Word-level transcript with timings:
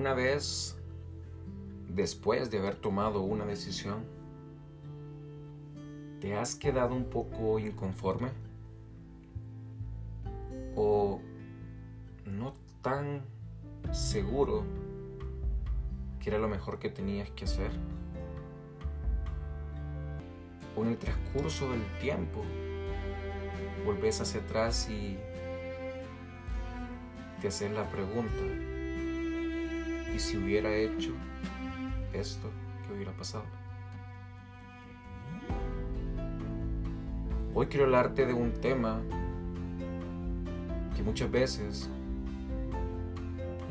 ¿Alguna 0.00 0.14
vez, 0.14 0.78
después 1.88 2.50
de 2.50 2.58
haber 2.58 2.76
tomado 2.76 3.20
una 3.20 3.44
decisión, 3.44 4.06
te 6.22 6.34
has 6.38 6.54
quedado 6.54 6.94
un 6.94 7.04
poco 7.04 7.58
inconforme? 7.58 8.30
¿O 10.74 11.20
no 12.24 12.54
tan 12.80 13.20
seguro 13.92 14.64
que 16.18 16.30
era 16.30 16.38
lo 16.38 16.48
mejor 16.48 16.78
que 16.78 16.88
tenías 16.88 17.28
que 17.32 17.44
hacer? 17.44 17.70
¿O 20.78 20.82
en 20.82 20.92
el 20.92 20.96
transcurso 20.96 21.70
del 21.70 21.84
tiempo 21.98 22.40
volvés 23.84 24.18
hacia 24.22 24.40
atrás 24.40 24.88
y 24.88 25.18
te 27.42 27.48
haces 27.48 27.70
la 27.70 27.86
pregunta, 27.90 28.69
¿y 30.20 30.22
si 30.22 30.36
hubiera 30.36 30.74
hecho 30.74 31.12
esto, 32.12 32.50
qué 32.86 32.92
hubiera 32.92 33.12
pasado? 33.12 33.44
Hoy 37.54 37.66
quiero 37.68 37.86
hablarte 37.86 38.26
de 38.26 38.34
un 38.34 38.52
tema 38.52 39.00
que 40.94 41.02
muchas 41.02 41.30
veces 41.30 41.88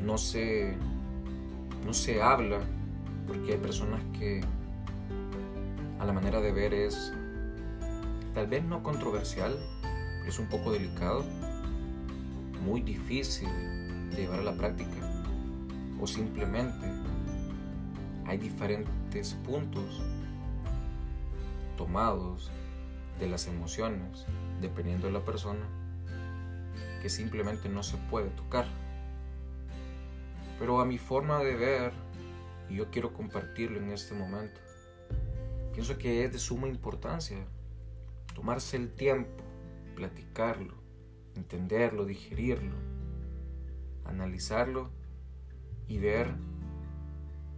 no 0.04 0.18
se, 0.18 0.76
no 1.86 1.94
se 1.94 2.20
habla 2.20 2.62
porque 3.28 3.52
hay 3.52 3.60
personas 3.60 4.02
que 4.18 4.42
a 6.00 6.06
la 6.06 6.14
manera 6.14 6.42
de 6.42 6.52
ver 6.52 6.74
es 6.74 7.14
tal 8.34 8.48
vez 8.48 8.64
no 8.64 8.82
controversial, 8.82 9.56
pero 9.84 10.30
es 10.30 10.40
un 10.40 10.48
poco 10.48 10.72
delicado 10.72 11.24
muy 12.66 12.82
difícil 12.82 13.50
de 14.10 14.24
llevar 14.24 14.40
a 14.40 14.44
la 14.44 14.54
práctica 14.54 15.09
o 16.00 16.08
simplemente 16.08 16.86
hay 18.26 18.38
diferentes 18.38 19.34
puntos 19.46 20.02
tomados 21.78 22.52
de 23.20 23.28
las 23.28 23.48
emociones 23.48 24.26
dependiendo 24.62 25.08
de 25.08 25.14
la 25.14 25.26
persona 25.26 25.66
que 27.02 27.10
simplemente 27.10 27.70
no 27.70 27.84
se 27.84 27.98
puede 28.10 28.30
tocar. 28.30 28.66
Pero 30.60 30.82
a 30.82 30.86
mi 30.86 30.98
forma 30.98 31.40
de 31.40 31.56
ver, 31.56 31.94
y 32.70 32.76
yo 32.76 32.92
quiero 32.92 33.14
compartirlo 33.14 33.80
en 33.80 33.92
este 33.92 34.14
momento, 34.14 34.60
pienso 35.74 35.98
que 35.98 36.26
es 36.26 36.34
de 36.34 36.40
suma 36.40 36.68
importancia 36.68 37.38
tomarse 38.36 38.78
el 38.78 38.94
tiempo, 38.94 39.44
platicarlo, 39.96 40.76
entenderlo, 41.36 42.06
digerirlo, 42.06 42.76
analizarlo 44.06 44.99
y 45.90 45.98
ver 45.98 46.34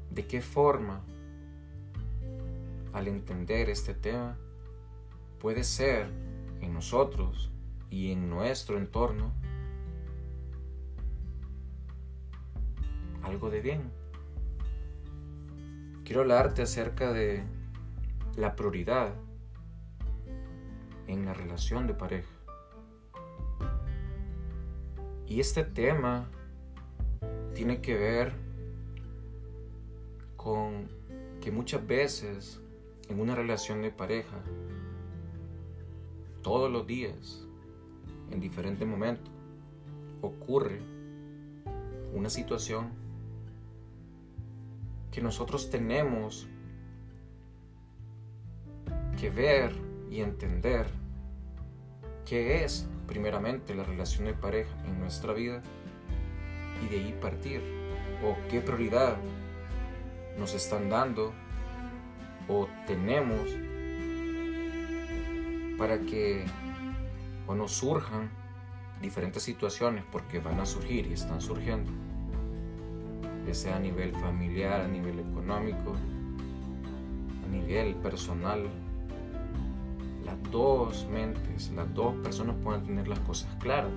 de 0.10 0.26
qué 0.26 0.42
forma 0.42 1.02
al 2.94 3.08
entender 3.08 3.70
este 3.70 3.94
tema 3.94 4.38
puede 5.40 5.64
ser 5.64 6.10
en 6.62 6.74
nosotros 6.74 7.52
y 7.90 8.12
en 8.12 8.30
nuestro 8.30 8.78
entorno 8.78 9.34
algo 13.22 13.50
de 13.50 13.62
bien. 13.62 13.92
Quiero 16.04 16.22
hablarte 16.22 16.64
acerca 16.64 17.14
de 17.14 17.44
la 18.36 18.56
prioridad 18.56 19.14
en 21.08 21.26
la 21.26 21.34
relación 21.34 21.88
de 21.88 21.94
pareja. 21.94 22.30
Y 25.28 25.40
este 25.40 25.64
tema 25.64 26.30
tiene 27.53 27.81
que 27.81 27.95
ver 27.95 28.33
con 30.38 30.89
que 31.41 31.51
muchas 31.51 31.85
veces 31.85 32.59
en 33.09 33.19
una 33.19 33.35
relación 33.35 33.81
de 33.81 33.91
pareja, 33.91 34.38
todos 36.41 36.72
los 36.72 36.88
días, 36.88 37.45
en 38.31 38.40
diferentes 38.40 38.88
momentos, 38.88 39.31
ocurre 40.22 40.79
una 42.13 42.29
situación 42.29 42.90
que 45.11 45.22
nosotros 45.22 45.69
tenemos 45.69 46.47
que 49.19 49.29
ver 49.29 49.73
y 50.09 50.22
entender 50.22 50.88
qué 52.25 52.63
es 52.63 52.88
primeramente 53.07 53.75
la 53.75 53.84
relación 53.84 54.25
de 54.25 54.34
pareja 54.34 54.73
en 54.85 55.00
nuestra 55.00 55.34
vida 55.34 55.61
y 56.84 56.88
de 56.88 56.97
ahí 56.97 57.18
partir. 57.22 57.62
O 58.24 58.38
qué 58.50 58.62
prioridad 58.62 59.18
nos 60.38 60.53
están 60.53 60.90
dando 60.90 61.34
o 62.47 62.68
tenemos 62.86 63.50
para 65.78 66.00
que 66.00 66.46
cuando 67.46 67.68
surjan 67.68 68.30
diferentes 69.02 69.41
situaciones, 69.41 70.03
porque 70.12 70.40
van 70.40 70.59
a 70.59 70.66
surgir 70.66 71.08
y 71.08 71.14
están 71.14 71.41
surgiendo, 71.41 71.91
ya 73.47 73.53
sea 73.53 73.75
a 73.78 73.80
nivel 73.80 74.16
familiar, 74.16 74.81
a 74.81 74.88
nivel 74.88 75.20
económico, 75.20 75.96
a 77.44 77.50
nivel 77.50 77.96
personal, 77.96 78.68
las 80.24 80.52
dos 80.52 81.08
mentes, 81.12 81.72
las 81.72 81.91
dos 81.94 82.14
personas 82.18 82.56
puedan 82.64 82.86
tener 82.86 83.08
las 83.08 83.20
cosas 83.20 83.50
claras. 83.59 83.91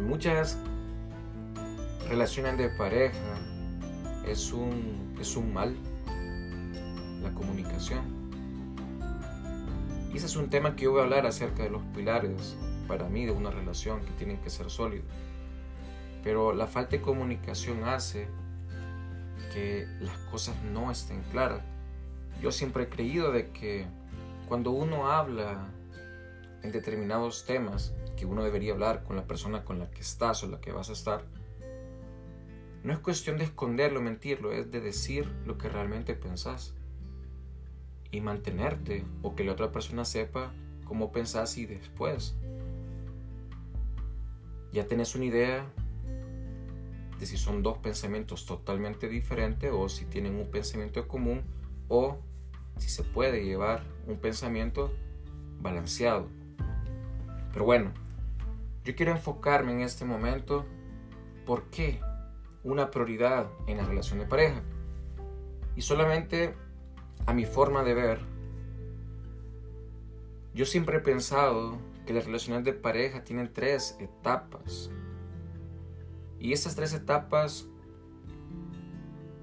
Muchas 0.00 0.58
relaciones 2.08 2.56
de 2.58 2.70
pareja 2.70 3.38
es 4.26 4.52
un, 4.52 5.16
es 5.20 5.36
un 5.36 5.52
mal 5.52 5.76
la 7.22 7.30
comunicación. 7.32 8.00
Y 10.12 10.16
ese 10.16 10.26
es 10.26 10.36
un 10.36 10.48
tema 10.48 10.74
que 10.74 10.84
yo 10.84 10.92
voy 10.92 11.00
a 11.00 11.04
hablar 11.04 11.26
acerca 11.26 11.62
de 11.62 11.70
los 11.70 11.82
pilares 11.94 12.56
para 12.88 13.08
mí 13.08 13.26
de 13.26 13.32
una 13.32 13.50
relación 13.50 14.00
que 14.00 14.10
tienen 14.12 14.38
que 14.38 14.50
ser 14.50 14.70
sólidos. 14.70 15.06
Pero 16.24 16.52
la 16.52 16.66
falta 16.66 16.96
de 16.96 17.02
comunicación 17.02 17.84
hace 17.84 18.28
que 19.54 19.86
las 20.00 20.16
cosas 20.30 20.56
no 20.72 20.90
estén 20.90 21.22
claras. 21.30 21.62
Yo 22.42 22.50
siempre 22.50 22.84
he 22.84 22.88
creído 22.88 23.32
de 23.32 23.50
que 23.50 23.86
cuando 24.48 24.70
uno 24.70 25.10
habla 25.10 25.68
en 26.62 26.72
determinados 26.72 27.44
temas 27.44 27.94
que 28.16 28.26
uno 28.26 28.44
debería 28.44 28.72
hablar 28.72 29.04
con 29.04 29.16
la 29.16 29.26
persona 29.26 29.64
con 29.64 29.78
la 29.78 29.90
que 29.90 30.00
estás 30.00 30.42
o 30.42 30.48
la 30.48 30.60
que 30.60 30.72
vas 30.72 30.90
a 30.90 30.92
estar, 30.92 31.24
no 32.82 32.92
es 32.92 32.98
cuestión 32.98 33.36
de 33.38 33.44
esconderlo, 33.44 34.00
mentirlo, 34.00 34.52
es 34.52 34.70
de 34.70 34.80
decir 34.80 35.26
lo 35.44 35.58
que 35.58 35.68
realmente 35.68 36.14
pensás 36.14 36.74
y 38.10 38.20
mantenerte 38.20 39.04
o 39.22 39.34
que 39.34 39.44
la 39.44 39.52
otra 39.52 39.70
persona 39.70 40.04
sepa 40.04 40.52
cómo 40.84 41.12
pensás 41.12 41.58
y 41.58 41.66
después 41.66 42.34
ya 44.72 44.86
tenés 44.86 45.14
una 45.14 45.26
idea 45.26 45.70
de 47.18 47.26
si 47.26 47.36
son 47.36 47.62
dos 47.62 47.78
pensamientos 47.78 48.46
totalmente 48.46 49.08
diferentes 49.08 49.70
o 49.72 49.88
si 49.88 50.06
tienen 50.06 50.36
un 50.36 50.50
pensamiento 50.50 51.06
común 51.06 51.42
o 51.88 52.18
si 52.78 52.88
se 52.88 53.02
puede 53.02 53.44
llevar 53.44 53.82
un 54.06 54.16
pensamiento 54.18 54.90
balanceado. 55.60 56.39
Pero 57.52 57.64
bueno, 57.64 57.92
yo 58.84 58.94
quiero 58.94 59.12
enfocarme 59.12 59.72
en 59.72 59.80
este 59.80 60.04
momento 60.04 60.64
por 61.46 61.64
qué 61.70 62.00
una 62.62 62.90
prioridad 62.90 63.48
en 63.66 63.78
la 63.78 63.84
relación 63.84 64.18
de 64.18 64.26
pareja. 64.26 64.62
Y 65.76 65.82
solamente 65.82 66.54
a 67.26 67.34
mi 67.34 67.44
forma 67.44 67.82
de 67.82 67.94
ver, 67.94 68.20
yo 70.54 70.64
siempre 70.64 70.98
he 70.98 71.00
pensado 71.00 71.78
que 72.06 72.12
las 72.12 72.24
relaciones 72.24 72.64
de 72.64 72.72
pareja 72.72 73.24
tienen 73.24 73.52
tres 73.52 73.96
etapas. 74.00 74.90
Y 76.38 76.52
esas 76.52 76.74
tres 76.74 76.94
etapas 76.94 77.68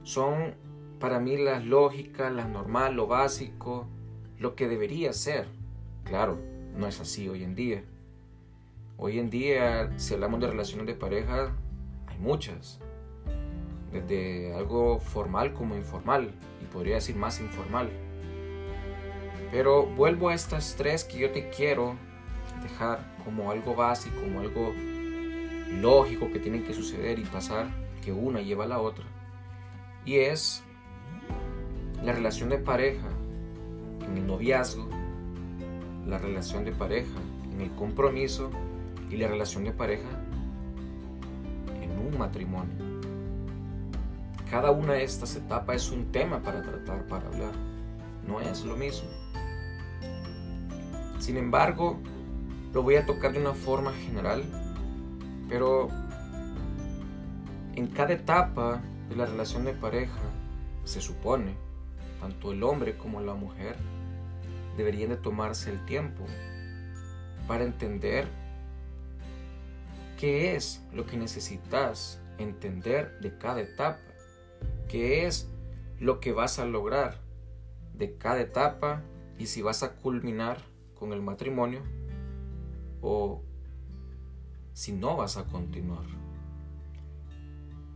son 0.03 0.55
para 0.99 1.19
mí 1.19 1.37
las 1.37 1.63
lógicas, 1.63 2.33
las 2.33 2.49
normal, 2.49 2.95
lo 2.95 3.07
básico, 3.07 3.87
lo 4.39 4.55
que 4.55 4.67
debería 4.67 5.13
ser. 5.13 5.47
Claro, 6.03 6.39
no 6.75 6.87
es 6.87 6.99
así 6.99 7.29
hoy 7.29 7.43
en 7.43 7.55
día. 7.55 7.83
Hoy 8.99 9.19
en 9.19 9.29
día, 9.29 9.93
si 9.97 10.15
hablamos 10.15 10.39
de 10.39 10.47
relaciones 10.47 10.87
de 10.87 10.95
pareja, 10.95 11.51
hay 12.07 12.17
muchas. 12.17 12.79
Desde 13.91 14.55
algo 14.55 14.99
formal 14.99 15.53
como 15.53 15.75
informal, 15.75 16.31
y 16.63 16.65
podría 16.65 16.95
decir 16.95 17.15
más 17.15 17.39
informal. 17.39 17.91
Pero 19.51 19.85
vuelvo 19.85 20.29
a 20.29 20.33
estas 20.33 20.75
tres 20.75 21.03
que 21.03 21.19
yo 21.19 21.29
te 21.29 21.47
quiero 21.51 21.95
dejar 22.63 22.99
como 23.23 23.51
algo 23.51 23.75
básico, 23.75 24.19
como 24.19 24.39
algo 24.39 24.73
lógico 25.79 26.31
que 26.31 26.39
tienen 26.39 26.63
que 26.63 26.73
suceder 26.73 27.19
y 27.19 27.23
pasar, 27.23 27.67
que 28.03 28.11
una 28.11 28.41
lleva 28.41 28.63
a 28.63 28.67
la 28.67 28.79
otra. 28.79 29.05
Y 30.05 30.15
es 30.15 30.63
la 32.03 32.13
relación 32.13 32.49
de 32.49 32.57
pareja 32.57 33.09
en 34.07 34.17
el 34.17 34.25
noviazgo, 34.25 34.89
la 36.07 36.17
relación 36.17 36.65
de 36.65 36.71
pareja 36.71 37.19
en 37.53 37.61
el 37.61 37.69
compromiso 37.75 38.49
y 39.09 39.17
la 39.17 39.27
relación 39.27 39.63
de 39.63 39.71
pareja 39.71 40.09
en 41.81 41.91
un 41.99 42.17
matrimonio. 42.17 42.75
cada 44.49 44.71
una 44.71 44.93
de 44.93 45.03
estas 45.03 45.35
etapas 45.35 45.75
es 45.75 45.91
un 45.91 46.11
tema 46.11 46.41
para 46.41 46.61
tratar, 46.61 47.05
para 47.07 47.27
hablar. 47.27 47.51
No 48.25 48.39
es 48.39 48.63
lo 48.63 48.77
mismo. 48.77 49.09
Sin 51.19 51.37
embargo, 51.37 51.97
lo 52.73 52.81
voy 52.81 52.95
a 52.95 53.05
tocar 53.05 53.33
de 53.33 53.39
una 53.39 53.53
forma 53.53 53.91
general, 53.91 54.43
pero 55.49 55.89
en 57.75 57.87
cada 57.87 58.13
etapa 58.13 58.81
de 59.09 59.15
la 59.15 59.25
relación 59.25 59.65
de 59.65 59.73
pareja, 59.73 60.21
se 60.83 61.01
supone, 61.01 61.53
tanto 62.21 62.51
el 62.51 62.63
hombre 62.63 62.97
como 62.97 63.21
la 63.21 63.33
mujer 63.33 63.75
deberían 64.77 65.09
de 65.09 65.17
tomarse 65.17 65.71
el 65.71 65.83
tiempo 65.85 66.23
para 67.47 67.63
entender 67.63 68.27
qué 70.17 70.55
es 70.55 70.83
lo 70.91 71.05
que 71.05 71.15
necesitas 71.15 72.19
entender 72.39 73.19
de 73.21 73.37
cada 73.37 73.61
etapa, 73.61 73.99
qué 74.89 75.27
es 75.27 75.49
lo 75.99 76.19
que 76.19 76.33
vas 76.33 76.59
a 76.59 76.65
lograr 76.65 77.21
de 77.93 78.17
cada 78.17 78.41
etapa 78.41 79.03
y 79.37 79.45
si 79.45 79.61
vas 79.61 79.83
a 79.83 79.95
culminar 79.95 80.57
con 80.95 81.13
el 81.13 81.21
matrimonio 81.21 81.81
o 83.01 83.43
si 84.73 84.91
no 84.91 85.15
vas 85.17 85.37
a 85.37 85.45
continuar. 85.45 86.05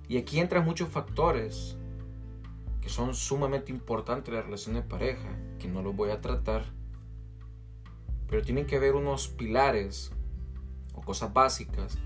Y 0.07 0.17
aquí 0.17 0.39
entran 0.39 0.63
muchos 0.63 0.89
factores 0.89 1.77
que 2.81 2.89
son 2.89 3.13
sumamente 3.13 3.71
importantes 3.71 4.29
en 4.29 4.35
la 4.35 4.41
relación 4.41 4.75
de 4.75 4.81
pareja, 4.81 5.29
que 5.59 5.67
no 5.67 5.81
los 5.81 5.95
voy 5.95 6.12
a 6.12 6.21
tratar, 6.21 6.65
pero 8.27 8.44
tienen 8.44 8.65
que 8.65 8.75
haber 8.75 8.95
unos 8.95 9.27
pilares 9.27 10.12
o 10.94 11.01
cosas 11.01 11.33
básicas 11.33 11.97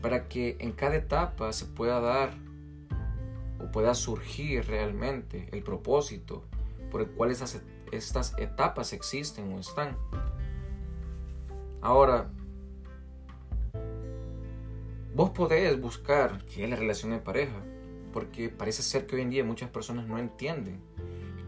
para 0.00 0.28
que 0.28 0.56
en 0.60 0.72
cada 0.72 0.96
etapa 0.96 1.52
se 1.52 1.66
pueda 1.66 2.00
dar 2.00 2.30
o 3.58 3.70
pueda 3.70 3.94
surgir 3.94 4.66
realmente 4.66 5.48
el 5.52 5.62
propósito 5.62 6.44
por 6.90 7.02
el 7.02 7.08
cual 7.08 7.30
esas, 7.30 7.60
estas 7.92 8.34
etapas 8.38 8.92
existen 8.92 9.52
o 9.52 9.60
están. 9.60 9.96
Ahora, 11.82 12.30
vos 15.14 15.30
podés 15.30 15.80
buscar 15.80 16.44
qué 16.46 16.64
es 16.64 16.70
la 16.70 16.76
relación 16.76 17.12
de 17.12 17.18
pareja, 17.18 17.56
porque 18.12 18.48
parece 18.48 18.82
ser 18.82 19.06
que 19.06 19.16
hoy 19.16 19.22
en 19.22 19.30
día 19.30 19.44
muchas 19.44 19.70
personas 19.70 20.06
no 20.06 20.18
entienden 20.18 20.80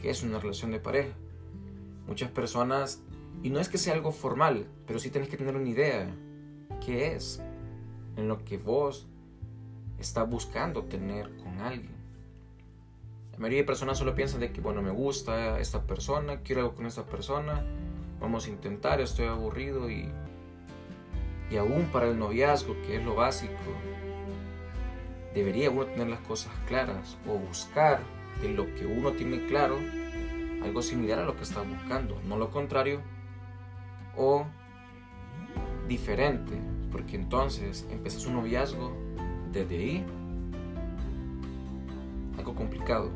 qué 0.00 0.10
es 0.10 0.22
una 0.22 0.38
relación 0.38 0.70
de 0.70 0.80
pareja. 0.80 1.12
Muchas 2.06 2.30
personas, 2.30 3.02
y 3.42 3.50
no 3.50 3.60
es 3.60 3.68
que 3.68 3.78
sea 3.78 3.94
algo 3.94 4.12
formal, 4.12 4.66
pero 4.86 4.98
sí 4.98 5.10
tenés 5.10 5.28
que 5.28 5.36
tener 5.36 5.56
una 5.56 5.68
idea 5.68 6.14
qué 6.84 7.14
es 7.14 7.42
en 8.16 8.28
lo 8.28 8.44
que 8.44 8.58
vos 8.58 9.06
estás 9.98 10.28
buscando 10.28 10.84
tener 10.84 11.36
con 11.36 11.60
alguien. 11.60 12.02
La 13.32 13.38
mayoría 13.38 13.60
de 13.60 13.64
personas 13.64 13.98
solo 13.98 14.14
piensan 14.14 14.40
de 14.40 14.52
que, 14.52 14.60
bueno, 14.60 14.82
me 14.82 14.90
gusta 14.90 15.58
esta 15.58 15.82
persona, 15.82 16.40
quiero 16.40 16.62
algo 16.62 16.74
con 16.74 16.86
esta 16.86 17.06
persona, 17.06 17.64
vamos 18.20 18.46
a 18.46 18.50
intentar, 18.50 19.00
estoy 19.00 19.26
aburrido 19.26 19.90
y, 19.90 20.10
y 21.50 21.56
aún 21.56 21.86
para 21.92 22.08
el 22.08 22.18
noviazgo, 22.18 22.74
que 22.82 22.96
es 22.96 23.04
lo 23.04 23.14
básico, 23.14 23.52
debería 25.34 25.70
uno 25.70 25.86
tener 25.86 26.08
las 26.08 26.20
cosas 26.20 26.52
claras 26.66 27.16
o 27.26 27.38
buscar 27.38 28.00
de 28.42 28.50
lo 28.50 28.66
que 28.74 28.86
uno 28.86 29.12
tiene 29.12 29.46
claro 29.46 29.78
algo 30.62 30.82
similar 30.82 31.18
a 31.18 31.24
lo 31.24 31.36
que 31.36 31.42
está 31.42 31.62
buscando, 31.62 32.20
no 32.26 32.36
lo 32.36 32.50
contrario 32.50 33.00
o 34.16 34.46
diferente, 35.88 36.58
porque 36.92 37.16
entonces 37.16 37.86
empiezas 37.90 38.26
un 38.26 38.34
noviazgo 38.34 38.92
desde 39.50 39.76
ahí 39.76 40.06
algo 42.38 42.54
complicado. 42.54 43.10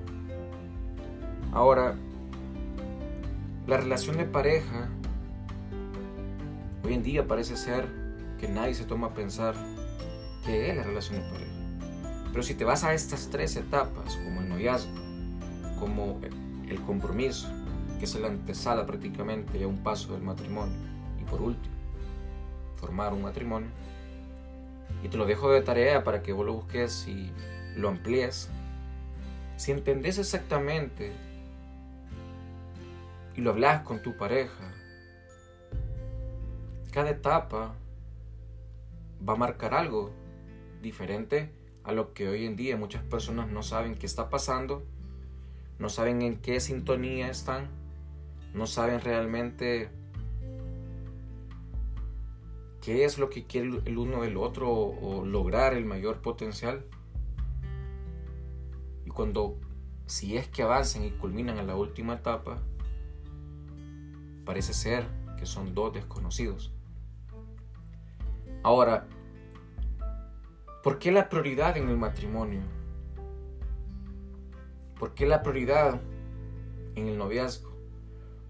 Ahora, 1.52 1.96
la 3.67 3.76
relación 3.76 4.17
de 4.17 4.25
pareja 4.25 4.88
hoy 6.84 6.94
en 6.94 7.02
día 7.02 7.26
parece 7.26 7.56
ser 7.56 7.87
que 8.38 8.49
nadie 8.49 8.75
se 8.75 8.84
toma 8.84 9.08
a 9.08 9.14
pensar 9.14 9.55
qué 10.44 10.70
es 10.70 10.76
la 10.76 10.82
relación 10.82 11.20
de 11.20 11.31
pareja. 11.31 11.52
Pero 12.31 12.43
si 12.43 12.55
te 12.55 12.64
vas 12.64 12.84
a 12.84 12.94
estas 12.94 13.28
tres 13.31 13.56
etapas, 13.56 14.17
como 14.17 14.43
el 14.43 14.49
noviazgo, 14.49 14.93
como 15.81 16.20
el 16.69 16.81
compromiso, 16.82 17.49
que 17.99 18.05
es 18.05 18.14
la 18.14 18.28
antesala 18.28 18.87
prácticamente 18.87 19.62
a 19.62 19.67
un 19.67 19.78
paso 19.78 20.12
del 20.12 20.23
matrimonio, 20.23 20.76
y 21.19 21.25
por 21.25 21.40
último, 21.40 21.75
formar 22.76 23.12
un 23.12 23.23
matrimonio, 23.23 23.69
y 25.02 25.08
te 25.08 25.17
lo 25.17 25.26
dejo 25.26 25.50
de 25.50 25.62
tarea 25.62 26.05
para 26.05 26.23
que 26.23 26.32
vos 26.32 26.46
lo 26.46 26.55
busques 26.55 27.06
y 27.08 27.31
lo 27.76 27.88
amplíes, 27.88 28.49
si 29.56 29.73
entendés 29.73 30.19
exactamente 30.19 31.12
y 33.34 33.40
lo 33.40 33.50
hablas 33.50 33.82
con 33.82 34.02
tu 34.02 34.17
pareja, 34.17 34.73
cada 36.90 37.11
etapa 37.11 37.75
va 39.26 39.32
a 39.34 39.37
marcar 39.37 39.75
algo 39.75 40.11
diferente 40.82 41.50
a 41.84 41.93
lo 41.93 42.12
que 42.12 42.28
hoy 42.28 42.46
en 42.46 42.56
día 42.56 42.76
muchas 42.76 43.02
personas 43.02 43.49
no 43.49 43.62
saben 43.62 43.94
qué 43.94 44.06
está 44.06 44.31
pasando, 44.31 44.84
no 45.78 45.88
saben 45.88 46.23
en 46.23 46.37
qué 46.38 46.58
sintonía 46.61 47.28
están, 47.28 47.69
no 48.55 48.67
saben 48.67 49.00
realmente 49.00 49.90
qué 52.86 53.04
es 53.04 53.18
lo 53.18 53.30
que 53.30 53.46
quiere 53.46 53.80
el 53.84 53.98
uno 53.98 54.22
del 54.22 54.36
otro 54.36 54.70
o, 54.70 55.24
lograr 55.24 55.74
el 55.74 55.84
mayor 55.84 56.22
potencial. 56.22 56.84
Y 59.04 59.10
cuando, 59.10 59.58
si 60.06 60.36
es 60.36 60.46
que 60.46 60.62
avancen 60.62 61.02
y 61.02 61.10
culminan 61.10 61.58
en 61.58 61.66
la 61.66 61.74
última 61.74 62.14
etapa, 62.14 62.62
parece 64.44 64.72
ser 64.72 65.04
que 65.36 65.46
son 65.46 65.74
dos 65.74 65.94
desconocidos. 65.94 66.72
Ahora, 68.62 69.08
¿Por 70.84 71.00
qué 71.00 71.10
la 71.10 71.28
prioridad 71.28 71.76
en 71.76 71.88
el 71.88 71.96
matrimonio? 71.96 72.60
¿Por 74.96 75.14
qué 75.14 75.26
la 75.26 75.42
prioridad 75.42 76.00
en 76.94 77.08
el 77.08 77.18
noviazgo? 77.18 77.72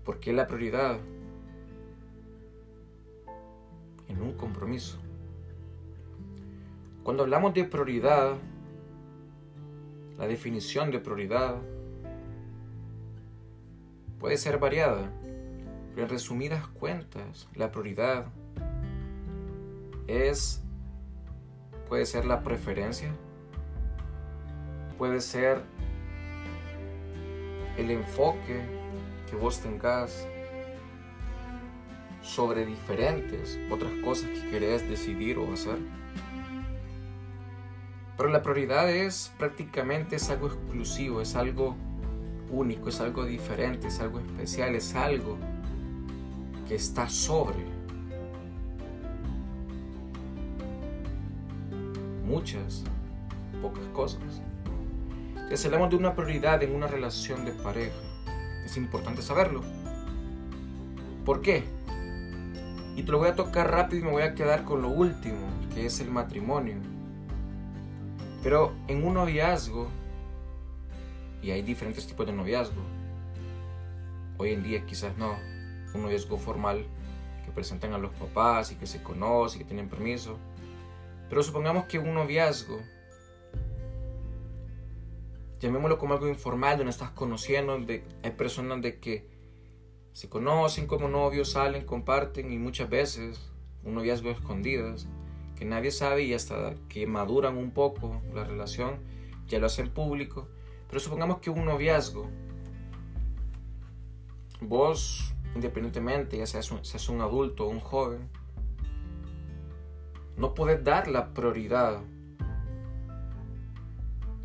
¿Por 0.05 0.21
qué 0.21 0.35
la 0.35 0.47
prioridad 0.47 1.01
en 4.09 4.23
un 4.23 4.33
compromiso? 4.33 4.99
Cuando 7.03 7.23
hablamos 7.23 7.55
de 7.55 7.65
prioridad, 7.65 8.37
la 10.19 10.27
definición 10.27 10.91
de 10.91 10.99
prioridad 10.99 11.57
puede 14.19 14.37
ser 14.37 14.59
variada, 14.59 15.11
pero 15.91 16.03
en 16.03 16.09
resumidas 16.09 16.67
cuentas, 16.69 17.49
la 17.55 17.71
prioridad 17.71 18.27
es 20.07 20.63
Puede 21.89 22.05
ser 22.05 22.25
la 22.25 22.43
preferencia. 22.43 23.11
Puede 24.99 25.21
ser 25.21 25.63
el 27.77 27.91
enfoque 27.91 28.61
que 29.31 29.37
vos 29.37 29.61
tengas 29.61 30.27
sobre 32.27 32.67
diferentes 32.67 33.59
otras 33.71 33.93
cosas 34.05 34.29
que 34.31 34.51
querés 34.51 34.89
decidir 34.89 35.39
o 35.39 35.53
hacer. 35.53 35.79
Pero 38.17 38.31
la 38.31 38.43
prioridad 38.43 38.91
es 38.91 39.33
prácticamente 39.39 40.17
es 40.17 40.29
algo 40.31 40.49
exclusivo, 40.49 41.21
es 41.21 41.37
algo 41.37 41.77
único, 42.51 42.89
es 42.89 43.01
algo 43.01 43.25
diferente, 43.25 43.89
es 43.89 44.01
algo 44.01 44.19
especial, 44.19 44.75
es 44.75 44.95
algo 44.95 45.39
que 46.67 46.75
está 46.75 47.09
sobre 47.09 47.65
muchas, 52.25 52.83
pocas 53.63 53.85
cosas. 53.93 54.43
Si 55.55 55.67
hablamos 55.67 55.91
de 55.91 55.97
una 55.97 56.15
prioridad 56.15 56.63
en 56.63 56.75
una 56.75 56.89
relación 56.89 57.45
de 57.45 57.53
pareja, 57.53 57.95
es 58.65 58.77
importante 58.77 59.23
saberlo. 59.23 59.63
¿Por 61.25 61.41
qué? 61.41 61.76
Y 62.97 63.03
te 63.03 63.13
lo 63.13 63.19
voy 63.19 63.29
a 63.29 63.37
tocar 63.37 63.71
rápido 63.71 64.01
y 64.01 64.05
me 64.07 64.11
voy 64.11 64.23
a 64.23 64.35
quedar 64.35 64.65
con 64.65 64.81
lo 64.81 64.89
último, 64.89 65.47
que 65.75 65.85
es 65.85 66.01
el 66.01 66.11
matrimonio. 66.11 66.77
Pero 68.43 68.73
en 68.89 69.05
un 69.05 69.15
noviazgo, 69.15 69.89
y 71.43 71.51
hay 71.51 71.61
diferentes 71.61 72.07
tipos 72.07 72.27
de 72.27 72.33
noviazgo, 72.33 72.81
hoy 74.39 74.53
en 74.53 74.63
día 74.63 74.87
quizás 74.87 75.15
no, 75.19 75.37
un 75.95 76.03
noviazgo 76.03 76.39
formal 76.39 76.87
que 77.45 77.51
presentan 77.53 77.93
a 77.93 77.99
los 77.99 78.13
papás 78.13 78.73
y 78.73 78.77
que 78.77 78.87
se 78.87 79.03
conocen, 79.03 79.61
y 79.61 79.65
que 79.65 79.69
tienen 79.69 79.91
permiso, 79.91 80.39
pero 81.29 81.43
supongamos 81.43 81.85
que 81.85 81.99
un 81.99 82.15
noviazgo, 82.15 82.81
llamémoslo 85.61 85.99
como 85.99 86.15
algo 86.15 86.29
informal, 86.29 86.79
donde 86.79 86.93
estás 86.93 87.11
conociendo, 87.11 87.73
donde 87.73 88.05
hay 88.23 88.31
personas 88.31 88.81
de 88.81 88.99
que 89.01 89.36
se 90.17 90.31
conocen 90.31 90.87
como 90.87 91.11
novios, 91.11 91.51
salen, 91.51 91.85
comparten 91.85 92.51
y 92.51 92.57
muchas 92.57 92.89
veces 92.89 93.53
un 93.85 93.97
noviazgo 93.97 94.31
escondidas, 94.31 95.07
que 95.57 95.67
nadie 95.67 95.91
sabe 95.91 96.23
y 96.23 96.33
hasta 96.33 96.75
que 96.89 97.07
maduran 97.07 97.59
un 97.59 97.71
poco 97.71 98.23
la 98.33 98.43
relación, 98.43 99.01
ya 99.47 99.59
lo 99.59 99.67
hacen 99.67 99.91
público. 99.91 100.49
Pero 100.89 101.01
supongamos 101.01 101.41
que 101.41 101.51
un 101.51 101.67
noviazgo, 101.67 102.31
vos, 104.63 105.35
independientemente, 105.55 106.39
ya 106.39 106.47
seas 106.47 106.71
un, 106.71 106.83
seas 106.83 107.11
un 107.11 107.21
adulto 107.21 107.67
o 107.67 107.69
un 107.69 107.81
joven, 107.81 108.31
no 110.39 110.55
puedes 110.55 110.83
dar 110.83 111.09
la 111.09 111.35
prioridad 111.35 112.01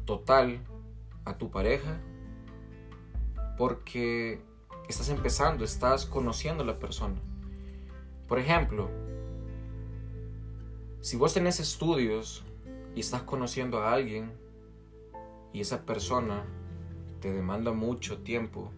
total 0.03 0.59
a 1.23 1.37
tu 1.37 1.49
pareja 1.49 1.97
porque 3.57 4.50
estás 4.87 5.09
empezando, 5.09 5.63
estás 5.63 6.05
conociendo 6.05 6.63
a 6.63 6.67
la 6.67 6.79
persona. 6.79 7.15
Por 8.27 8.39
ejemplo, 8.39 8.89
si 11.01 11.17
vos 11.17 11.33
tenés 11.33 11.59
estudios 11.59 12.43
y 12.95 12.99
estás 12.99 13.23
conociendo 13.23 13.79
a 13.79 13.93
alguien 13.93 14.31
y 15.53 15.61
esa 15.61 15.85
persona 15.85 16.45
te 17.19 17.31
demanda 17.31 17.71
mucho 17.71 18.19
tiempo 18.19 18.71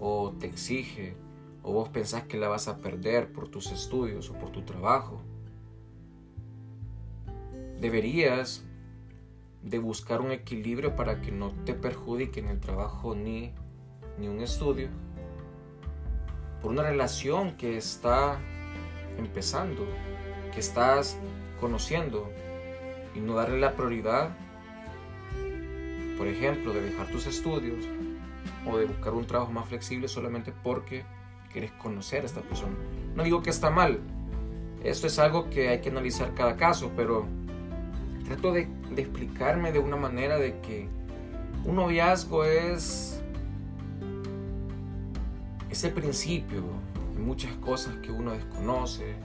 o 0.00 0.32
te 0.38 0.46
exige 0.46 1.14
o 1.62 1.72
vos 1.72 1.88
pensás 1.88 2.24
que 2.24 2.36
la 2.36 2.48
vas 2.48 2.68
a 2.68 2.78
perder 2.78 3.32
por 3.32 3.48
tus 3.48 3.70
estudios 3.72 4.30
o 4.30 4.34
por 4.34 4.50
tu 4.50 4.62
trabajo, 4.62 5.20
deberías 7.80 8.64
de 9.62 9.78
buscar 9.78 10.20
un 10.20 10.30
equilibrio 10.30 10.94
para 10.94 11.20
que 11.20 11.32
no 11.32 11.52
te 11.64 11.74
perjudique 11.74 12.40
en 12.40 12.48
el 12.48 12.60
trabajo 12.60 13.14
ni, 13.14 13.52
ni 14.18 14.28
un 14.28 14.40
estudio 14.40 14.90
por 16.64 16.72
una 16.72 16.82
relación 16.82 17.58
que 17.58 17.76
está 17.76 18.38
empezando, 19.18 19.86
que 20.54 20.60
estás 20.60 21.18
conociendo 21.60 22.32
y 23.14 23.20
no 23.20 23.34
darle 23.34 23.60
la 23.60 23.76
prioridad, 23.76 24.30
por 26.16 26.26
ejemplo, 26.26 26.72
de 26.72 26.80
dejar 26.80 27.08
tus 27.08 27.26
estudios 27.26 27.84
o 28.66 28.78
de 28.78 28.86
buscar 28.86 29.12
un 29.12 29.26
trabajo 29.26 29.52
más 29.52 29.68
flexible 29.68 30.08
solamente 30.08 30.54
porque 30.62 31.04
quieres 31.52 31.70
conocer 31.72 32.22
a 32.22 32.24
esta 32.24 32.40
persona. 32.40 32.72
No 33.14 33.24
digo 33.24 33.42
que 33.42 33.50
está 33.50 33.68
mal, 33.68 34.00
esto 34.82 35.06
es 35.06 35.18
algo 35.18 35.50
que 35.50 35.68
hay 35.68 35.82
que 35.82 35.90
analizar 35.90 36.32
cada 36.32 36.56
caso, 36.56 36.90
pero 36.96 37.26
trato 38.24 38.54
de, 38.54 38.68
de 38.90 39.02
explicarme 39.02 39.70
de 39.70 39.80
una 39.80 39.96
manera 39.96 40.38
de 40.38 40.58
que 40.60 40.88
un 41.66 41.76
noviazgo 41.76 42.46
es 42.46 43.13
ese 45.74 45.88
principio 45.88 46.62
muchas 47.18 47.52
cosas 47.56 47.96
que 47.96 48.12
uno 48.12 48.30
desconoce. 48.30 49.16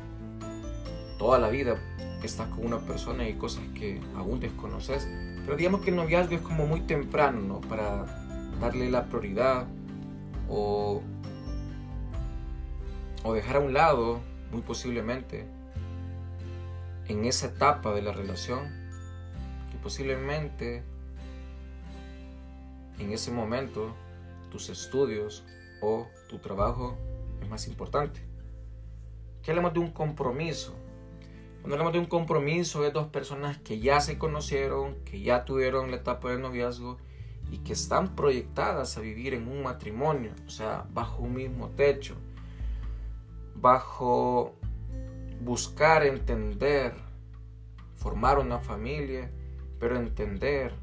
Toda 1.19 1.37
la 1.37 1.47
vida 1.49 1.75
estás 2.23 2.47
con 2.47 2.65
una 2.65 2.79
persona 2.79 3.29
y 3.29 3.35
cosas 3.35 3.63
que 3.75 4.01
aún 4.15 4.39
desconoces. 4.39 5.07
Pero 5.45 5.55
digamos 5.55 5.81
que 5.81 5.91
el 5.91 5.95
noviazgo 5.95 6.33
es 6.33 6.41
como 6.41 6.65
muy 6.65 6.81
temprano, 6.81 7.39
¿no? 7.39 7.61
Para 7.61 8.05
darle 8.59 8.89
la 8.89 9.05
prioridad 9.05 9.67
o, 10.49 11.03
o 13.23 13.33
dejar 13.33 13.57
a 13.57 13.59
un 13.59 13.73
lado, 13.73 14.19
muy 14.51 14.61
posiblemente, 14.61 15.45
en 17.09 17.25
esa 17.25 17.45
etapa 17.45 17.93
de 17.93 18.01
la 18.01 18.11
relación, 18.11 18.61
que 19.71 19.77
posiblemente 19.77 20.83
en 22.97 23.11
ese 23.11 23.29
momento 23.29 23.95
tus 24.49 24.69
estudios 24.69 25.43
o 25.79 26.07
tu 26.29 26.37
trabajo 26.37 26.95
es 27.41 27.49
más 27.49 27.67
importante. 27.67 28.21
¿Qué 29.41 29.51
hablamos 29.51 29.73
de 29.73 29.79
un 29.79 29.91
compromiso? 29.91 30.75
Cuando 31.59 31.75
hablamos 31.75 31.93
de 31.93 31.99
un 31.99 32.05
compromiso 32.05 32.85
es 32.85 32.93
dos 32.93 33.07
personas 33.07 33.57
que 33.57 33.79
ya 33.79 33.99
se 33.99 34.17
conocieron, 34.17 34.95
que 35.03 35.21
ya 35.21 35.43
tuvieron 35.43 35.91
la 35.91 35.97
etapa 35.97 36.29
de 36.29 36.37
noviazgo 36.37 36.97
y 37.51 37.57
que 37.57 37.73
están 37.73 38.15
proyectadas 38.15 38.95
a 38.95 39.01
vivir 39.01 39.33
en 39.33 39.47
un 39.47 39.63
matrimonio, 39.63 40.31
o 40.45 40.49
sea, 40.49 40.85
bajo 40.93 41.23
un 41.23 41.33
mismo 41.33 41.69
techo, 41.69 42.15
bajo 43.55 44.55
buscar 45.41 46.03
entender, 46.03 46.93
formar 47.95 48.37
una 48.37 48.59
familia, 48.59 49.31
pero 49.79 49.97
entender 49.97 50.73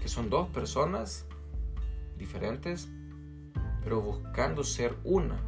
que 0.00 0.08
son 0.08 0.30
dos 0.30 0.48
personas 0.48 1.26
diferentes 2.16 2.88
pero 3.82 4.00
buscando 4.00 4.64
ser 4.64 4.96
una 5.04 5.40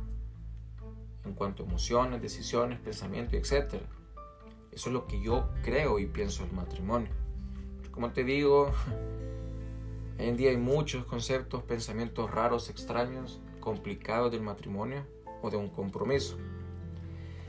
en 1.25 1.35
cuanto 1.35 1.63
a 1.63 1.67
emociones, 1.67 2.21
decisiones, 2.21 2.81
pensamientos, 2.81 3.35
etc. 3.35 3.75
Eso 4.73 4.89
es 4.89 4.93
lo 4.93 5.07
que 5.07 5.21
yo 5.21 5.49
creo 5.63 5.99
y 5.99 6.07
pienso 6.07 6.45
del 6.45 6.53
matrimonio. 6.53 7.11
como 7.93 8.11
te 8.11 8.25
digo, 8.25 8.73
hoy 10.19 10.27
en 10.27 10.37
día 10.37 10.51
hay 10.51 10.57
muchos 10.57 11.05
conceptos, 11.05 11.63
pensamientos 11.63 12.31
raros, 12.31 12.71
extraños, 12.71 13.41
complicados 13.61 14.33
del 14.33 14.43
matrimonio 14.43 15.07
o 15.43 15.51
de 15.51 15.57
un 15.57 15.69
compromiso. 15.69 16.37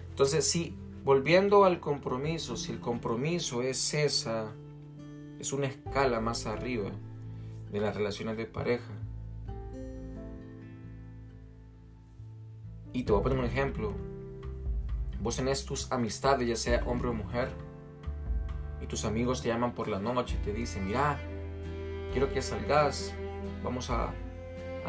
Entonces, 0.10 0.46
si 0.46 0.76
volviendo 1.04 1.66
al 1.66 1.80
compromiso, 1.80 2.56
si 2.56 2.72
el 2.72 2.80
compromiso 2.80 3.62
es 3.62 3.94
esa, 3.94 4.52
es 5.40 5.54
una 5.54 5.68
escala 5.68 6.20
más 6.20 6.46
arriba 6.46 6.92
de 7.72 7.80
las 7.80 7.96
relaciones 7.96 8.38
de 8.38 8.46
pareja, 8.46 8.94
Y 12.94 13.04
te 13.04 13.12
voy 13.12 13.22
a 13.22 13.24
poner 13.24 13.40
un 13.40 13.46
ejemplo. 13.46 13.94
Vos 15.20 15.36
tenés 15.36 15.66
tus 15.66 15.92
amistades, 15.92 16.48
ya 16.48 16.56
sea 16.56 16.84
hombre 16.86 17.10
o 17.10 17.14
mujer, 17.14 17.50
y 18.82 18.86
tus 18.86 19.06
amigos 19.06 19.42
te 19.42 19.48
llaman 19.48 19.74
por 19.74 19.88
la 19.88 20.00
noche 20.00 20.38
y 20.40 20.46
te 20.46 20.54
dicen, 20.54 20.86
mira, 20.86 21.18
quiero 22.12 22.32
que 22.32 22.42
salgas, 22.42 23.14
vamos 23.64 23.90
a, 23.90 24.14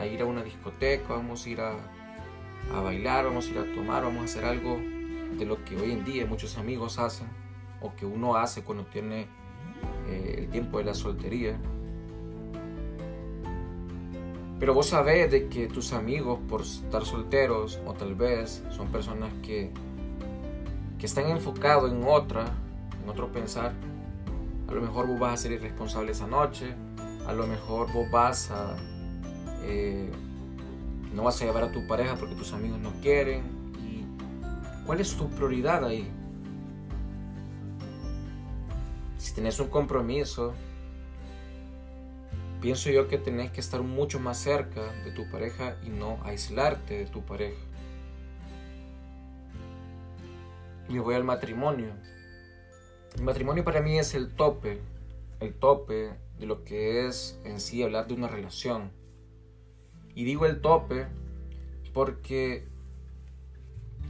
ir 0.04 0.20
a 0.20 0.24
una 0.24 0.42
discoteca, 0.42 1.14
vamos 1.14 1.46
a 1.46 1.48
ir 1.48 1.60
a, 1.60 1.76
bailar, 2.82 3.24
vamos 3.24 3.46
a 3.46 3.50
ir 3.50 3.58
a 3.58 3.74
tomar, 3.74 4.02
vamos 4.02 4.22
a 4.22 4.24
hacer 4.24 4.44
algo 4.44 4.78
de 5.38 5.46
lo 5.46 5.64
que 5.64 5.76
hoy 5.76 5.92
en 5.92 6.04
día 6.04 6.26
muchos 6.26 6.58
amigos 6.58 6.98
hacen 6.98 7.28
o 7.80 7.94
que 7.94 8.04
uno 8.04 8.36
hace 8.36 8.62
cuando 8.62 8.84
tiene 8.86 9.28
eh, 10.08 10.36
el 10.38 10.48
tiempo 10.50 10.78
de 10.78 10.84
la 10.84 10.94
soltería. 10.94 11.58
Pero 14.64 14.72
vos 14.72 14.86
sabés 14.86 15.30
de 15.30 15.50
que 15.50 15.66
tus 15.66 15.92
amigos, 15.92 16.38
por 16.48 16.62
estar 16.62 17.04
solteros, 17.04 17.78
o 17.84 17.92
tal 17.92 18.14
vez 18.14 18.64
son 18.70 18.88
personas 18.88 19.30
que, 19.42 19.70
que 20.98 21.04
están 21.04 21.28
enfocados 21.28 21.92
en 21.92 22.02
otra, 22.02 22.46
en 23.02 23.06
otro 23.06 23.30
pensar, 23.30 23.74
a 24.66 24.72
lo 24.72 24.80
mejor 24.80 25.06
vos 25.06 25.18
vas 25.18 25.34
a 25.34 25.36
ser 25.36 25.52
irresponsable 25.52 26.12
esa 26.12 26.26
noche, 26.26 26.74
a 27.26 27.34
lo 27.34 27.46
mejor 27.46 27.92
vos 27.92 28.10
vas 28.10 28.50
a... 28.50 28.74
Eh, 29.64 30.10
no 31.12 31.24
vas 31.24 31.42
a 31.42 31.44
llevar 31.44 31.64
a 31.64 31.70
tu 31.70 31.86
pareja 31.86 32.16
porque 32.16 32.34
tus 32.34 32.54
amigos 32.54 32.78
no 32.78 32.94
quieren. 33.02 33.42
¿Y 33.86 34.06
cuál 34.86 34.98
es 34.98 35.14
tu 35.14 35.28
prioridad 35.28 35.84
ahí? 35.84 36.10
Si 39.18 39.34
tienes 39.34 39.60
un 39.60 39.68
compromiso, 39.68 40.54
pienso 42.64 42.88
yo 42.88 43.08
que 43.08 43.18
tenés 43.18 43.50
que 43.50 43.60
estar 43.60 43.82
mucho 43.82 44.18
más 44.18 44.38
cerca 44.38 44.80
de 45.04 45.10
tu 45.10 45.28
pareja 45.28 45.76
y 45.84 45.90
no 45.90 46.18
aislarte 46.24 46.96
de 46.96 47.04
tu 47.04 47.20
pareja. 47.20 47.60
Me 50.88 50.98
voy 50.98 51.14
al 51.14 51.24
matrimonio. 51.24 51.90
El 53.16 53.22
matrimonio 53.22 53.64
para 53.64 53.82
mí 53.82 53.98
es 53.98 54.14
el 54.14 54.34
tope, 54.34 54.80
el 55.40 55.52
tope 55.52 56.14
de 56.38 56.46
lo 56.46 56.64
que 56.64 57.06
es 57.06 57.38
en 57.44 57.60
sí 57.60 57.82
hablar 57.82 58.06
de 58.06 58.14
una 58.14 58.28
relación. 58.28 58.92
Y 60.14 60.24
digo 60.24 60.46
el 60.46 60.62
tope 60.62 61.06
porque 61.92 62.64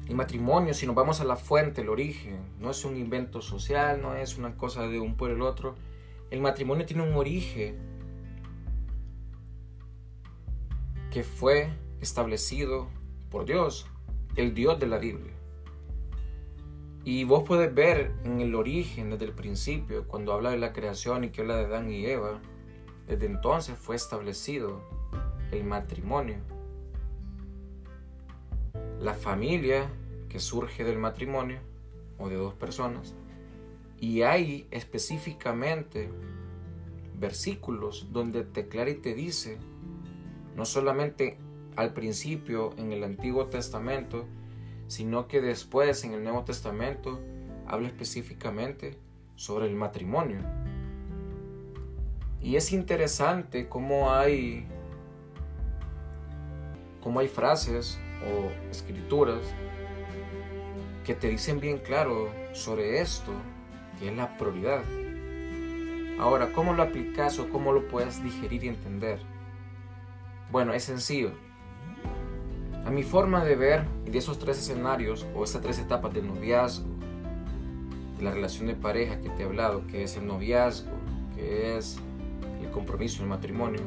el 0.07 0.15
matrimonio, 0.15 0.75
si 0.75 0.87
nos 0.87 0.95
vamos 0.95 1.21
a 1.21 1.25
la 1.25 1.35
fuente, 1.35 1.81
el 1.81 1.89
origen, 1.89 2.39
no 2.61 2.71
es 2.71 2.85
un 2.85 2.97
invento 2.97 3.41
social, 3.41 4.01
no 4.01 4.15
es 4.15 4.39
una 4.39 4.57
cosa 4.57 4.87
de 4.87 5.01
un 5.01 5.17
pueblo 5.17 5.45
al 5.45 5.53
otro. 5.53 5.75
El 6.31 6.41
matrimonio 6.41 6.87
tiene 6.87 7.03
un 7.03 7.17
origen 7.17 7.94
que 11.15 11.23
fue 11.23 11.69
establecido 12.01 12.89
por 13.31 13.45
Dios, 13.45 13.87
el 14.35 14.53
Dios 14.53 14.81
de 14.81 14.89
la 14.89 14.99
Biblia. 14.99 15.33
Y 17.05 17.23
vos 17.23 17.45
puedes 17.47 17.73
ver 17.73 18.11
en 18.25 18.41
el 18.41 18.57
origen, 18.57 19.11
desde 19.11 19.27
el 19.27 19.33
principio, 19.33 20.09
cuando 20.09 20.33
habla 20.33 20.51
de 20.51 20.59
la 20.59 20.73
creación 20.73 21.23
y 21.23 21.29
que 21.29 21.43
habla 21.43 21.55
de 21.55 21.67
Adán 21.67 21.89
y 21.89 22.05
Eva, 22.05 22.41
desde 23.07 23.27
entonces 23.27 23.79
fue 23.79 23.95
establecido 23.95 24.83
el 25.53 25.63
matrimonio. 25.63 26.39
La 28.99 29.15
familia 29.15 29.89
que 30.29 30.41
surge 30.41 30.83
del 30.83 30.99
matrimonio, 30.99 31.61
o 32.19 32.29
de 32.29 32.35
dos 32.35 32.55
personas, 32.55 33.15
y 34.01 34.23
hay 34.23 34.67
específicamente 34.73 36.11
versículos 37.17 38.09
donde 38.11 38.43
te 38.43 38.67
clara 38.67 38.91
y 38.91 38.97
te 38.97 39.15
dice 39.15 39.61
no 40.57 40.65
solamente 40.65 41.39
al 41.77 41.93
principio 41.93 42.75
en 42.77 42.93
el 42.93 43.05
Antiguo 43.05 43.47
Testamento, 43.47 44.27
sino 44.87 45.27
que 45.29 45.41
después 45.41 46.05
en 46.05 46.15
el 46.15 46.23
Nuevo 46.23 46.45
Testamento 46.45 47.21
habla 47.67 47.89
específicamente 47.89 48.99
sobre 49.37 49.67
el 49.67 49.75
matrimonio. 49.75 50.39
Y 52.41 52.57
es 52.57 52.73
interesante 52.73 53.69
cómo 53.69 54.13
hay, 54.13 54.67
cómo 57.03 57.21
hay 57.21 57.29
frases 57.29 57.99
o 58.23 58.71
escrituras 58.71 59.41
que 61.05 61.15
te 61.15 61.29
dicen 61.29 61.59
bien 61.59 61.79
claro 61.79 62.31
sobre 62.53 63.01
esto, 63.01 63.33
que 63.99 64.09
es 64.09 64.17
la 64.17 64.37
prioridad. 64.37 64.83
Ahora, 66.19 66.53
¿cómo 66.53 66.75
lo 66.75 66.83
aplicas 66.83 67.39
o 67.39 67.49
cómo 67.49 67.73
lo 67.73 67.89
puedes 67.89 68.23
digerir 68.23 68.65
y 68.65 68.69
entender? 68.69 69.34
Bueno, 70.55 70.73
es 70.73 70.85
sencillo. 70.85 71.33
A 72.87 72.91
mi 72.93 73.03
forma 73.03 73.45
de 73.45 73.57
ver 73.57 73.89
de 74.05 74.17
esos 74.17 74.39
tres 74.39 74.57
escenarios 74.57 75.27
o 75.35 75.43
esas 75.43 75.61
tres 75.61 75.81
etapas 75.81 76.15
del 76.15 76.29
noviazgo, 76.29 76.87
de 78.17 78.23
la 78.23 78.31
relación 78.31 78.69
de 78.69 78.77
pareja 78.77 79.21
que 79.21 79.31
te 79.31 79.43
he 79.43 79.47
hablado, 79.47 79.85
que 79.89 80.05
es 80.05 80.17
el 80.17 80.29
noviazgo, 80.29 80.93
que 81.35 81.77
es 81.77 81.97
el 82.63 82.71
compromiso, 82.71 83.25
el 83.25 83.31
matrimonio, 83.31 83.81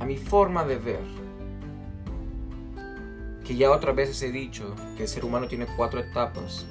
a 0.00 0.04
mi 0.04 0.18
forma 0.18 0.66
de 0.66 0.76
ver, 0.76 1.00
que 3.42 3.56
ya 3.56 3.70
otras 3.70 3.96
veces 3.96 4.22
he 4.22 4.30
dicho 4.30 4.74
que 4.98 5.04
el 5.04 5.08
ser 5.08 5.24
humano 5.24 5.48
tiene 5.48 5.66
cuatro 5.78 5.98
etapas, 5.98 6.66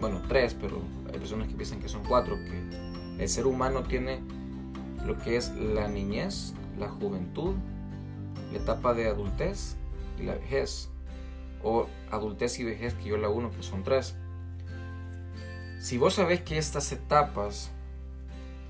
bueno, 0.00 0.22
tres, 0.28 0.56
pero 0.58 0.80
hay 1.12 1.18
personas 1.18 1.48
que 1.48 1.54
piensan 1.54 1.80
que 1.80 1.90
son 1.90 2.04
cuatro, 2.08 2.36
que 2.36 3.22
el 3.22 3.28
ser 3.28 3.46
humano 3.46 3.82
tiene 3.82 4.22
lo 5.04 5.18
que 5.18 5.36
es 5.36 5.54
la 5.56 5.88
niñez, 5.88 6.54
la 6.78 6.88
juventud, 6.88 7.54
la 8.52 8.58
etapa 8.58 8.94
de 8.94 9.08
adultez 9.08 9.76
y 10.18 10.24
la 10.24 10.34
vejez, 10.34 10.90
o 11.62 11.86
adultez 12.10 12.58
y 12.58 12.64
vejez, 12.64 12.94
que 12.94 13.08
yo 13.08 13.16
la 13.16 13.28
uno, 13.28 13.50
que 13.50 13.62
son 13.62 13.82
tres. 13.82 14.16
Si 15.80 15.98
vos 15.98 16.14
sabés 16.14 16.40
que 16.42 16.58
estas 16.58 16.90
etapas 16.92 17.70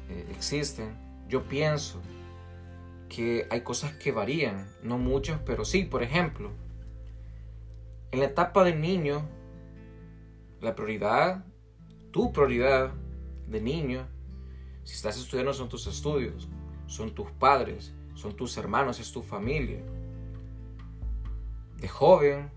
eh, 0.08 0.26
existen, 0.30 0.96
yo 1.28 1.44
pienso 1.44 2.00
que 3.08 3.46
hay 3.50 3.62
cosas 3.62 3.92
que 3.94 4.12
varían, 4.12 4.68
no 4.82 4.98
muchas, 4.98 5.40
pero 5.44 5.64
sí, 5.64 5.84
por 5.84 6.02
ejemplo, 6.02 6.50
en 8.10 8.20
la 8.20 8.26
etapa 8.26 8.64
de 8.64 8.74
niño, 8.74 9.26
la 10.60 10.74
prioridad, 10.74 11.44
tu 12.10 12.32
prioridad 12.32 12.92
de 13.46 13.60
niño, 13.60 14.06
si 14.84 14.94
estás 14.94 15.18
estudiando 15.18 15.52
son 15.52 15.68
tus 15.68 15.86
estudios, 15.86 16.48
son 16.86 17.14
tus 17.14 17.30
padres, 17.32 17.94
son 18.18 18.34
tus 18.34 18.56
hermanos, 18.56 18.98
es 18.98 19.12
tu 19.12 19.22
familia. 19.22 19.80
De 21.76 21.86
joven, 21.86 22.50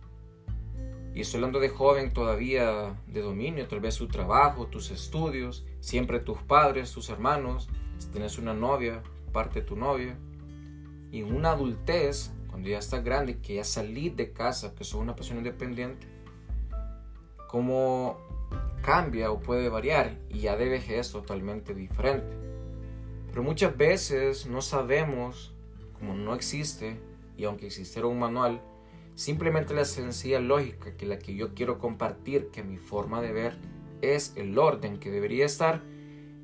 y 1.14 1.22
estoy 1.22 1.38
hablando 1.38 1.60
de 1.60 1.70
joven 1.70 2.12
todavía 2.14 3.00
de 3.06 3.22
dominio, 3.22 3.68
tal 3.68 3.80
vez 3.80 3.94
su 3.94 4.08
trabajo, 4.08 4.66
tus 4.66 4.90
estudios, 4.90 5.64
siempre 5.80 6.20
tus 6.20 6.40
padres, 6.40 6.92
tus 6.92 7.10
hermanos, 7.10 7.70
si 8.00 8.08
tienes 8.08 8.40
una 8.40 8.56
novia, 8.56 9.04
parte 9.32 9.62
de 9.62 9.68
tu 9.68 9.76
novia. 9.76 10.18
Y 11.12 11.20
en 11.20 11.36
una 11.36 11.52
adultez, 11.52 12.32
cuando 12.50 12.68
ya 12.68 12.80
estás 12.80 13.04
grande, 13.04 13.40
que 13.40 13.56
ya 13.56 13.64
salís 13.64 14.16
de 14.16 14.34
casa, 14.34 14.74
que 14.74 14.84
sos 14.84 15.00
una 15.00 15.16
persona 15.16 15.42
independiente, 15.42 16.08
cómo 17.48 18.18
cambia 18.82 19.30
o 19.30 19.40
puede 19.40 19.70
variar 19.70 20.18
y 20.28 20.40
ya 20.40 20.56
de 20.56 20.70
vejez 20.70 21.12
totalmente 21.12 21.76
diferente. 21.76 22.41
Pero 23.32 23.44
muchas 23.44 23.76
veces 23.78 24.46
no 24.46 24.62
sabemos, 24.62 25.56
como 25.98 26.14
no 26.14 26.36
existe, 26.36 27.00
y 27.38 27.46
aunque 27.46 27.68
existiera 27.68 28.08
un 28.08 28.20
manual, 28.20 28.62
simplemente 29.16 29.74
la 29.74 29.86
sencilla 29.86 30.40
lógica 30.40 30.96
que 30.98 31.06
la 31.06 31.18
que 31.18 31.34
yo 31.36 31.54
quiero 31.54 31.80
compartir, 31.80 32.50
que 32.52 32.62
mi 32.62 32.78
forma 32.78 33.22
de 33.22 33.32
ver 33.32 33.58
es 34.02 34.34
el 34.36 34.58
orden 34.58 35.00
que 35.00 35.12
debería 35.12 35.46
estar, 35.46 35.82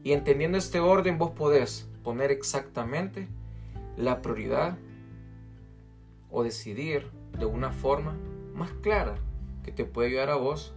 y 0.03 0.13
entendiendo 0.13 0.57
este 0.57 0.79
orden 0.79 1.17
vos 1.17 1.31
podés 1.31 1.89
poner 2.03 2.31
exactamente 2.31 3.27
la 3.97 4.21
prioridad 4.21 4.77
o 6.31 6.43
decidir 6.43 7.09
de 7.37 7.45
una 7.45 7.71
forma 7.71 8.15
más 8.53 8.71
clara 8.81 9.15
que 9.63 9.73
te 9.73 9.83
puede 9.83 10.09
ayudar 10.09 10.29
a 10.29 10.35
vos, 10.35 10.73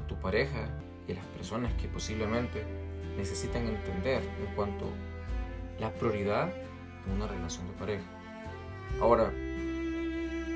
a 0.00 0.06
tu 0.06 0.20
pareja 0.20 0.68
y 1.08 1.12
a 1.12 1.14
las 1.16 1.26
personas 1.26 1.72
que 1.74 1.88
posiblemente 1.88 2.62
necesitan 3.18 3.66
entender 3.66 4.22
en 4.22 4.54
cuanto 4.54 4.86
a 4.86 5.80
la 5.80 5.92
prioridad 5.92 6.46
de 6.46 7.12
una 7.14 7.26
relación 7.26 7.66
de 7.66 7.72
pareja. 7.74 8.04
Ahora, 9.00 9.30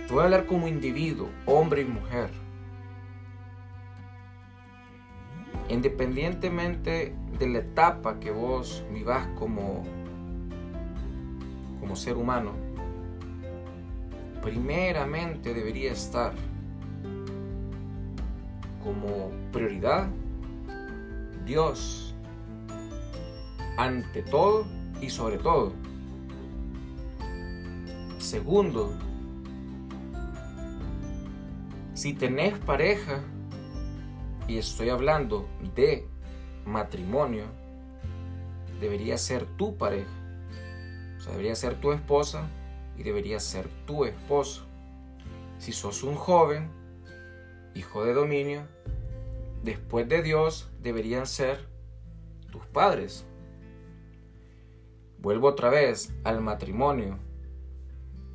te 0.06 0.12
voy 0.12 0.20
a 0.20 0.24
hablar 0.24 0.46
como 0.46 0.68
individuo, 0.68 1.28
hombre 1.44 1.82
y 1.82 1.84
mujer. 1.84 2.30
Independientemente 5.68 7.14
de 7.38 7.48
la 7.48 7.58
etapa 7.58 8.20
que 8.20 8.30
vos 8.30 8.84
vivas 8.92 9.26
como, 9.38 9.82
como 11.80 11.96
ser 11.96 12.16
humano, 12.16 12.52
primeramente 14.40 15.54
debería 15.54 15.92
estar 15.92 16.32
como 18.84 19.30
prioridad 19.52 20.08
Dios 21.44 22.11
ante 23.76 24.22
todo 24.22 24.66
y 25.00 25.10
sobre 25.10 25.38
todo. 25.38 25.72
Segundo, 28.18 28.92
si 31.94 32.14
tenés 32.14 32.58
pareja, 32.58 33.22
y 34.48 34.58
estoy 34.58 34.90
hablando 34.90 35.48
de 35.74 36.06
matrimonio, 36.66 37.46
debería 38.80 39.16
ser 39.16 39.46
tu 39.56 39.76
pareja. 39.76 40.10
O 41.18 41.20
sea, 41.20 41.32
debería 41.32 41.54
ser 41.54 41.80
tu 41.80 41.92
esposa 41.92 42.48
y 42.98 43.02
debería 43.02 43.40
ser 43.40 43.68
tu 43.86 44.04
esposo. 44.04 44.66
Si 45.58 45.72
sos 45.72 46.02
un 46.02 46.16
joven, 46.16 46.70
hijo 47.74 48.04
de 48.04 48.14
dominio, 48.14 48.66
después 49.62 50.08
de 50.08 50.22
Dios 50.22 50.70
deberían 50.80 51.26
ser 51.26 51.68
tus 52.50 52.66
padres. 52.66 53.24
Vuelvo 55.22 55.46
otra 55.46 55.70
vez 55.70 56.12
al 56.24 56.40
matrimonio. 56.40 57.16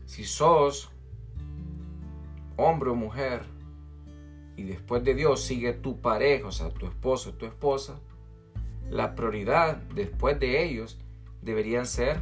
Si 0.05 0.23
sos 0.23 0.89
hombre 2.55 2.91
o 2.91 2.95
mujer 2.95 3.43
y 4.55 4.63
después 4.63 5.03
de 5.03 5.13
Dios 5.13 5.43
sigue 5.43 5.73
tu 5.73 5.99
pareja, 5.99 6.47
o 6.47 6.51
sea, 6.53 6.69
tu 6.69 6.85
esposo 6.85 7.33
tu 7.33 7.45
esposa, 7.45 7.99
la 8.89 9.15
prioridad 9.15 9.75
después 9.95 10.39
de 10.39 10.63
ellos 10.63 10.97
deberían 11.41 11.85
ser 11.85 12.21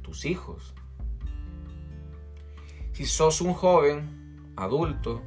tus 0.00 0.24
hijos. 0.24 0.72
Si 2.92 3.04
sos 3.04 3.42
un 3.42 3.52
joven, 3.52 4.54
adulto, 4.56 5.20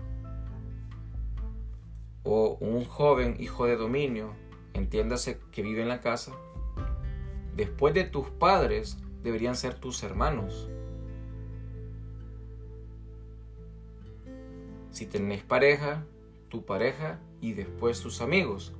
o 2.23 2.57
un 2.59 2.83
joven 2.83 3.37
hijo 3.39 3.67
de 3.67 3.77
dominio, 3.77 4.33
entiéndase 4.73 5.39
que 5.51 5.61
vive 5.61 5.83
en 5.83 5.89
la 5.89 6.01
casa, 6.01 6.33
después 7.55 7.93
de 7.93 8.03
tus 8.03 8.29
padres 8.29 8.97
deberían 9.23 9.55
ser 9.55 9.75
tus 9.75 10.03
hermanos. 10.03 10.69
Si 14.91 15.05
tenés 15.05 15.43
pareja, 15.43 16.05
tu 16.49 16.65
pareja 16.65 17.19
y 17.41 17.53
después 17.53 17.99
tus 18.01 18.21
amigos. 18.21 18.73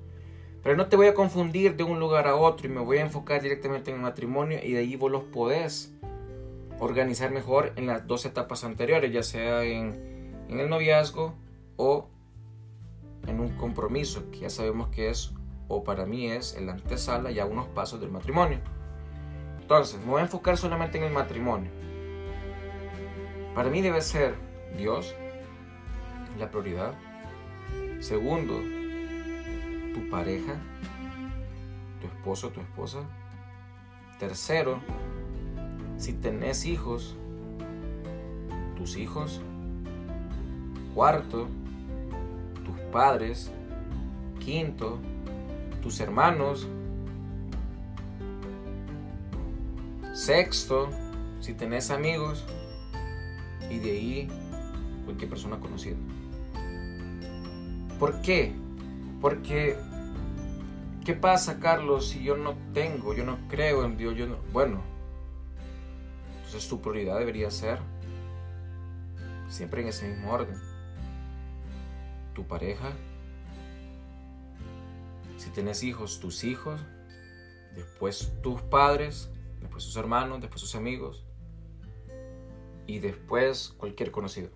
Pero 0.63 0.77
no 0.77 0.87
te 0.87 0.95
voy 0.95 1.07
a 1.07 1.13
confundir 1.13 1.75
de 1.75 1.83
un 1.83 1.99
lugar 1.99 2.27
a 2.27 2.35
otro 2.35 2.67
y 2.67 2.71
me 2.71 2.81
voy 2.81 2.97
a 2.97 3.01
enfocar 3.01 3.41
directamente 3.41 3.91
en 3.91 3.97
el 3.97 4.01
matrimonio 4.01 4.59
y 4.63 4.71
de 4.71 4.79
ahí 4.79 4.95
vos 4.95 5.11
los 5.11 5.23
podés 5.23 5.93
organizar 6.79 7.31
mejor 7.31 7.73
en 7.75 7.87
las 7.87 8.07
dos 8.07 8.25
etapas 8.25 8.63
anteriores, 8.63 9.11
ya 9.11 9.23
sea 9.23 9.63
en, 9.63 10.45
en 10.49 10.59
el 10.59 10.69
noviazgo 10.69 11.35
o 11.77 12.09
en 13.27 13.39
un 13.39 13.57
compromiso 13.57 14.29
que 14.31 14.39
ya 14.39 14.49
sabemos 14.49 14.89
que 14.89 15.09
es 15.09 15.33
o 15.67 15.83
para 15.83 16.05
mí 16.05 16.29
es 16.31 16.55
el 16.55 16.69
antesala 16.69 17.31
y 17.31 17.39
a 17.39 17.45
unos 17.45 17.67
pasos 17.67 17.99
del 17.99 18.11
matrimonio. 18.11 18.59
Entonces, 19.59 19.99
me 19.99 20.11
voy 20.11 20.19
a 20.19 20.25
enfocar 20.25 20.57
solamente 20.57 20.97
en 20.97 21.05
el 21.05 21.11
matrimonio. 21.11 21.71
Para 23.55 23.69
mí 23.69 23.81
debe 23.81 24.01
ser 24.01 24.35
Dios 24.77 25.15
la 26.37 26.51
prioridad. 26.51 26.93
Segundo, 27.99 28.53
tu 29.93 30.09
pareja, 30.09 30.55
tu 32.01 32.07
esposo, 32.07 32.49
tu 32.49 32.59
esposa. 32.59 32.99
Tercero, 34.19 34.79
si 35.97 36.13
tenés 36.13 36.65
hijos, 36.65 37.15
tus 38.75 38.97
hijos. 38.97 39.41
Cuarto, 40.93 41.47
tus 42.63 42.79
padres. 42.91 43.51
Quinto, 44.39 44.99
tus 45.85 45.99
hermanos. 45.99 46.67
Sexto, 50.15 50.89
si 51.41 51.53
tenés 51.53 51.91
amigos. 51.91 52.43
Y 53.69 53.77
de 53.77 53.91
ahí 53.91 54.27
cualquier 55.05 55.29
persona 55.29 55.59
conocida. 55.59 55.95
¿Por 57.99 58.19
qué? 58.23 58.55
Porque 59.21 59.77
¿qué 61.05 61.13
pasa, 61.13 61.59
Carlos, 61.59 62.09
si 62.09 62.23
yo 62.23 62.35
no 62.35 62.55
tengo, 62.73 63.13
yo 63.13 63.23
no 63.23 63.37
creo 63.47 63.85
en 63.85 63.95
Dios? 63.95 64.15
Yo 64.15 64.25
no... 64.25 64.37
Bueno, 64.51 64.81
entonces 66.37 66.67
tu 66.67 66.81
prioridad 66.81 67.19
debería 67.19 67.51
ser 67.51 67.77
siempre 69.49 69.83
en 69.83 69.89
ese 69.89 70.07
mismo 70.07 70.31
orden. 70.31 70.57
Tu 72.33 72.43
pareja, 72.43 72.89
si 75.45 75.51
tienes 75.51 75.83
hijos, 75.83 76.19
tus 76.19 76.43
hijos, 76.43 76.81
después 77.75 78.33
tus 78.41 78.63
padres, 78.63 79.29
después 79.61 79.83
sus 79.83 79.95
hermanos, 79.95 80.41
después 80.41 80.59
sus 80.59 80.73
amigos 80.73 81.23
y 82.87 82.97
después 82.97 83.75
cualquier 83.77 84.09
conocido. 84.09 84.49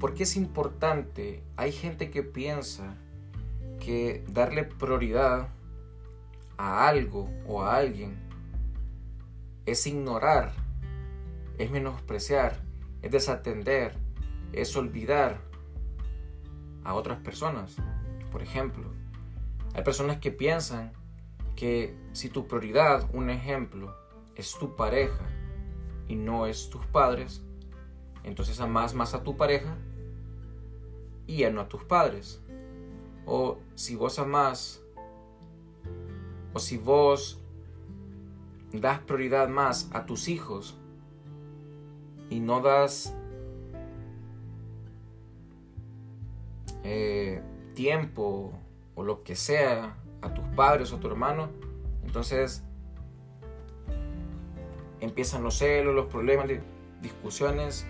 ¿Por 0.00 0.14
qué 0.14 0.22
es 0.22 0.36
importante? 0.36 1.42
Hay 1.56 1.70
gente 1.70 2.10
que 2.10 2.22
piensa 2.22 2.96
que 3.78 4.24
darle 4.30 4.64
prioridad 4.64 5.50
a 6.56 6.88
algo 6.88 7.28
o 7.46 7.60
a 7.60 7.76
alguien 7.76 8.16
es 9.66 9.86
ignorar, 9.86 10.54
es 11.58 11.70
menospreciar, 11.70 12.56
es 13.02 13.10
desatender, 13.10 13.98
es 14.54 14.74
olvidar 14.76 15.45
a 16.86 16.94
otras 16.94 17.18
personas. 17.20 17.76
Por 18.30 18.42
ejemplo, 18.42 18.90
hay 19.74 19.82
personas 19.82 20.18
que 20.18 20.30
piensan 20.30 20.92
que 21.56 21.96
si 22.12 22.28
tu 22.28 22.46
prioridad, 22.46 23.08
un 23.12 23.28
ejemplo, 23.28 23.94
es 24.36 24.56
tu 24.58 24.76
pareja 24.76 25.26
y 26.08 26.14
no 26.14 26.46
es 26.46 26.70
tus 26.70 26.86
padres, 26.86 27.42
entonces 28.22 28.60
amas 28.60 28.94
más 28.94 29.14
a 29.14 29.22
tu 29.22 29.36
pareja 29.36 29.76
y 31.26 31.38
ya 31.38 31.50
no 31.50 31.60
a 31.60 31.68
tus 31.68 31.82
padres. 31.84 32.40
O 33.24 33.58
si 33.74 33.96
vos 33.96 34.18
amás, 34.18 34.80
o 36.54 36.58
si 36.58 36.76
vos 36.76 37.40
das 38.72 39.00
prioridad 39.00 39.48
más 39.48 39.90
a 39.92 40.06
tus 40.06 40.28
hijos 40.28 40.78
y 42.30 42.40
no 42.40 42.60
das 42.60 43.14
eh, 46.88 47.42
tiempo 47.74 48.52
o 48.94 49.02
lo 49.02 49.24
que 49.24 49.34
sea 49.34 49.96
a 50.22 50.32
tus 50.32 50.44
padres 50.54 50.92
o 50.92 50.98
tu 50.98 51.08
hermano, 51.08 51.50
entonces 52.04 52.62
empiezan 55.00 55.42
los 55.42 55.58
celos, 55.58 55.96
los 55.96 56.06
problemas, 56.06 56.46
discusiones 57.02 57.84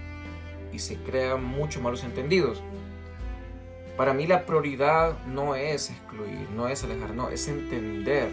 y 0.72 0.78
se 0.78 0.96
crean 0.96 1.44
muchos 1.44 1.82
malos 1.82 2.04
entendidos. 2.04 2.62
Para 3.98 4.14
mí 4.14 4.26
la 4.26 4.46
prioridad 4.46 5.22
no 5.26 5.54
es 5.54 5.90
excluir, 5.90 6.48
no 6.56 6.66
es 6.68 6.82
alejar, 6.82 7.14
no, 7.14 7.28
es 7.28 7.46
entender. 7.48 8.30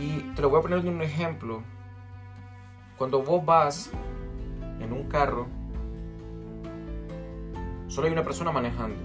Y 0.00 0.20
te 0.34 0.40
lo 0.40 0.48
voy 0.48 0.60
a 0.60 0.62
poner 0.62 0.78
en 0.78 0.88
un 0.88 1.02
ejemplo. 1.02 1.62
Cuando 2.96 3.22
vos 3.22 3.44
vas 3.44 3.90
en 4.80 4.94
un 4.94 5.08
carro, 5.08 5.46
solo 7.88 8.06
hay 8.06 8.12
una 8.12 8.24
persona 8.24 8.52
manejando. 8.52 9.00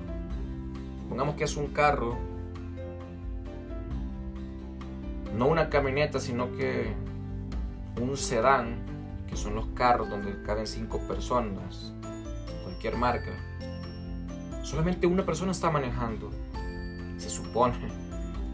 Pongamos 1.10 1.36
que 1.36 1.44
es 1.44 1.58
un 1.58 1.68
carro, 1.68 2.18
no 5.36 5.48
una 5.48 5.70
camioneta, 5.70 6.20
sino 6.20 6.52
que 6.56 6.94
un 8.00 8.16
sedán, 8.18 8.78
que 9.28 9.36
son 9.36 9.56
los 9.56 9.66
carros 9.68 10.10
donde 10.10 10.42
caben 10.44 10.68
cinco 10.68 11.00
personas, 11.08 11.94
cualquier 12.64 12.98
marca 12.98 13.32
solamente 14.64 15.06
una 15.06 15.26
persona 15.26 15.52
está 15.52 15.70
manejando. 15.70 16.32
Se 17.18 17.30
supone 17.30 17.78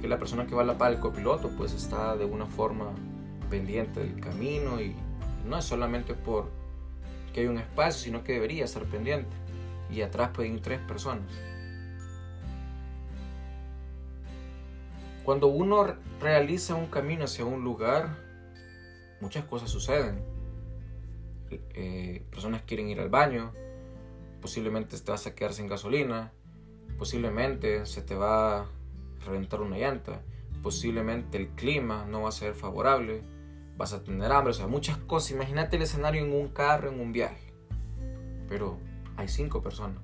que 0.01 0.07
la 0.07 0.17
persona 0.17 0.45
que 0.45 0.55
va 0.55 0.63
a 0.63 0.65
la 0.65 0.77
par 0.77 0.91
del 0.91 0.99
copiloto 0.99 1.49
pues 1.55 1.73
está 1.73 2.15
de 2.17 2.25
una 2.25 2.45
forma 2.45 2.91
pendiente 3.49 4.01
del 4.01 4.19
camino 4.19 4.81
y 4.81 4.95
no 5.47 5.57
es 5.57 5.65
solamente 5.65 6.13
por 6.13 6.49
que 7.33 7.41
hay 7.41 7.47
un 7.47 7.57
espacio, 7.57 8.01
sino 8.01 8.23
que 8.23 8.33
debería 8.33 8.65
estar 8.65 8.83
pendiente. 8.83 9.29
Y 9.89 10.01
atrás 10.01 10.29
pueden 10.33 10.55
ir 10.55 10.61
tres 10.61 10.79
personas. 10.79 11.31
Cuando 15.23 15.47
uno 15.47 15.95
realiza 16.19 16.75
un 16.75 16.87
camino 16.87 17.25
hacia 17.25 17.45
un 17.45 17.63
lugar, 17.63 18.17
muchas 19.21 19.45
cosas 19.45 19.69
suceden. 19.69 20.23
Eh, 21.49 22.23
personas 22.31 22.61
quieren 22.63 22.89
ir 22.89 22.99
al 22.99 23.09
baño, 23.09 23.53
posiblemente 24.41 24.97
te 24.99 25.11
vas 25.11 25.25
a 25.27 25.35
quedar 25.35 25.53
sin 25.53 25.67
gasolina, 25.67 26.31
posiblemente 26.97 27.85
se 27.85 28.01
te 28.01 28.15
va 28.15 28.61
a 28.61 28.65
reventar 29.25 29.61
una 29.61 29.77
llanta, 29.77 30.21
posiblemente 30.61 31.37
el 31.37 31.49
clima 31.49 32.05
no 32.05 32.23
va 32.23 32.29
a 32.29 32.31
ser 32.33 32.53
favorable, 32.53 33.21
vas 33.77 33.93
a 33.93 34.03
tener 34.03 34.31
hambre, 34.31 34.51
o 34.51 34.53
sea, 34.53 34.67
muchas 34.67 34.97
cosas. 34.97 35.31
Imagínate 35.31 35.77
el 35.77 35.83
escenario 35.83 36.23
en 36.23 36.33
un 36.33 36.49
carro, 36.49 36.89
en 36.89 36.99
un 36.99 37.11
viaje. 37.11 37.53
Pero 38.47 38.77
hay 39.19 39.27
cinco 39.27 39.61
personas. 39.61 40.01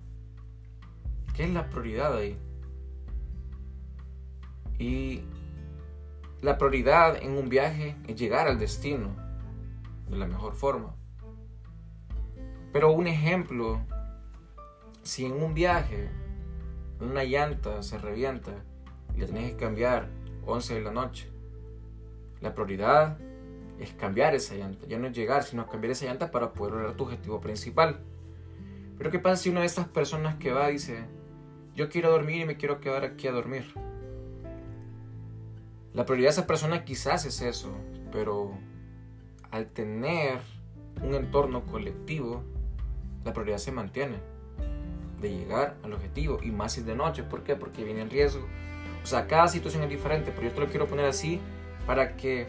¿Qué 1.33 1.45
es 1.45 1.49
la 1.49 1.69
prioridad 1.69 2.17
ahí? 2.17 2.37
Y 4.77 5.21
la 6.41 6.57
prioridad 6.57 7.15
en 7.23 7.37
un 7.37 7.47
viaje 7.47 7.95
es 8.07 8.17
llegar 8.17 8.47
al 8.47 8.59
destino 8.59 9.15
de 10.09 10.17
la 10.17 10.27
mejor 10.27 10.53
forma. 10.53 10.95
Pero 12.73 12.91
un 12.91 13.07
ejemplo 13.07 13.79
si 15.01 15.25
en 15.25 15.41
un 15.41 15.53
viaje 15.53 16.09
una 16.99 17.23
llanta 17.23 17.83
se 17.83 17.97
revienta 17.97 18.51
y 19.15 19.21
la 19.21 19.27
tenés 19.27 19.51
que 19.51 19.57
cambiar 19.57 20.09
11 20.45 20.73
de 20.73 20.81
la 20.81 20.91
noche, 20.91 21.31
la 22.41 22.53
prioridad 22.53 23.17
es 23.79 23.93
cambiar 23.93 24.35
esa 24.35 24.55
llanta, 24.55 24.85
ya 24.87 24.99
no 24.99 25.07
es 25.07 25.13
llegar, 25.13 25.43
sino 25.43 25.67
cambiar 25.67 25.91
esa 25.91 26.05
llanta 26.05 26.31
para 26.31 26.51
poder 26.51 26.73
lograr 26.73 26.97
tu 26.97 27.03
objetivo 27.05 27.39
principal. 27.39 28.03
Pero 28.97 29.11
¿qué 29.11 29.19
pasa 29.19 29.35
si 29.37 29.49
una 29.49 29.61
de 29.61 29.65
estas 29.65 29.87
personas 29.87 30.35
que 30.35 30.51
va 30.51 30.67
dice, 30.67 31.05
yo 31.75 31.89
quiero 31.89 32.11
dormir 32.11 32.41
y 32.41 32.45
me 32.45 32.57
quiero 32.57 32.79
quedar 32.79 33.03
aquí 33.03 33.27
a 33.27 33.31
dormir? 33.31 33.73
La 35.93 36.05
prioridad 36.05 36.27
de 36.27 36.33
esa 36.33 36.47
persona 36.47 36.83
quizás 36.83 37.25
es 37.25 37.41
eso, 37.41 37.73
pero 38.11 38.51
al 39.51 39.67
tener 39.67 40.39
un 41.01 41.13
entorno 41.13 41.65
colectivo, 41.65 42.43
la 43.23 43.33
prioridad 43.33 43.57
se 43.57 43.71
mantiene 43.71 44.17
de 45.21 45.29
llegar 45.29 45.77
al 45.83 45.93
objetivo 45.93 46.39
y 46.43 46.51
más 46.51 46.73
si 46.73 46.81
es 46.81 46.85
de 46.85 46.95
noche. 46.95 47.23
¿Por 47.23 47.43
qué? 47.43 47.55
Porque 47.55 47.83
viene 47.83 48.01
el 48.01 48.09
riesgo. 48.09 48.45
O 49.03 49.05
sea, 49.05 49.27
cada 49.27 49.47
situación 49.47 49.83
es 49.83 49.89
diferente, 49.89 50.31
pero 50.35 50.49
yo 50.49 50.53
te 50.53 50.59
lo 50.61 50.67
quiero 50.67 50.87
poner 50.87 51.05
así 51.05 51.39
para 51.85 52.15
que 52.17 52.47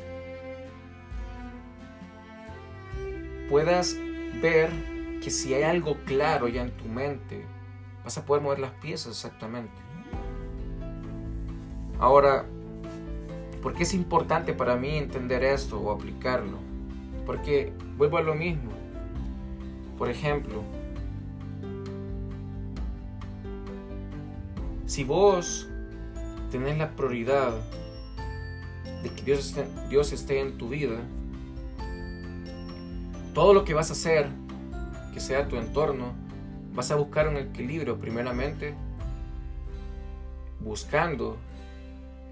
puedas 3.49 3.97
ver 4.41 4.96
que 5.23 5.31
si 5.31 5.55
hay 5.55 5.63
algo 5.63 5.97
claro 6.05 6.49
ya 6.49 6.63
en 6.63 6.77
tu 6.77 6.85
mente, 6.87 7.45
vas 8.05 8.17
a 8.19 8.25
poder 8.25 8.43
mover 8.43 8.59
las 8.59 8.73
piezas 8.73 9.13
exactamente. 9.13 9.75
Ahora, 11.99 12.47
¿por 13.63 13.75
qué 13.75 13.85
es 13.85 13.95
importante 13.95 14.53
para 14.53 14.77
mí 14.77 14.97
entender 14.97 15.43
esto 15.43 15.81
o 15.81 15.91
aplicarlo? 15.91 16.59
Porque 17.25 17.73
vuelvo 17.97 18.19
a 18.19 18.23
lo 18.23 18.35
mismo. 18.35 18.71
Por 19.99 20.11
ejemplo, 20.11 20.63
Si 24.87 25.03
vos 25.03 25.69
tenés 26.53 26.79
la 26.79 26.95
prioridad 26.95 27.53
de 29.03 29.11
que 29.11 29.23
Dios 29.23 29.41
esté, 29.41 29.67
Dios 29.91 30.13
esté 30.13 30.41
en 30.41 30.57
tu 30.57 30.69
vida, 30.69 31.01
todo 33.35 33.53
lo 33.53 33.65
que 33.65 33.75
vas 33.75 33.91
a 33.91 33.95
hacer, 33.95 34.29
que 35.17 35.21
sea 35.21 35.49
tu 35.49 35.57
entorno, 35.57 36.13
vas 36.75 36.91
a 36.91 36.97
buscar 36.97 37.27
un 37.27 37.39
equilibrio 37.39 37.99
primeramente, 37.99 38.75
buscando 40.61 41.39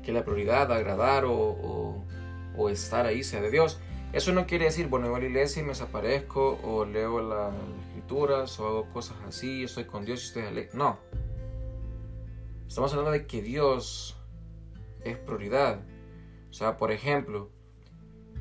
que 0.02 0.12
la 0.12 0.22
prioridad, 0.22 0.70
agradar 0.70 1.24
o, 1.24 2.04
o, 2.54 2.68
estar 2.68 3.06
ahí 3.06 3.24
sea 3.24 3.40
de 3.40 3.50
Dios. 3.50 3.80
Eso 4.12 4.34
no 4.34 4.46
quiere 4.46 4.66
decir, 4.66 4.88
bueno, 4.88 5.08
voy 5.08 5.16
a 5.16 5.20
la 5.20 5.28
iglesia 5.28 5.60
y 5.60 5.62
me 5.62 5.70
desaparezco, 5.70 6.60
o 6.62 6.84
leo 6.84 7.22
las 7.22 7.54
escrituras, 7.88 8.60
o 8.60 8.66
hago 8.66 8.92
cosas 8.92 9.16
así, 9.26 9.64
estoy 9.64 9.86
con 9.86 10.04
Dios 10.04 10.22
y 10.22 10.26
estoy 10.26 10.68
No. 10.74 10.98
Estamos 12.68 12.92
hablando 12.92 13.12
de 13.12 13.26
que 13.26 13.40
Dios 13.40 14.14
es 15.04 15.16
prioridad. 15.16 15.80
O 16.50 16.52
sea, 16.52 16.76
por 16.76 16.92
ejemplo, 16.92 17.50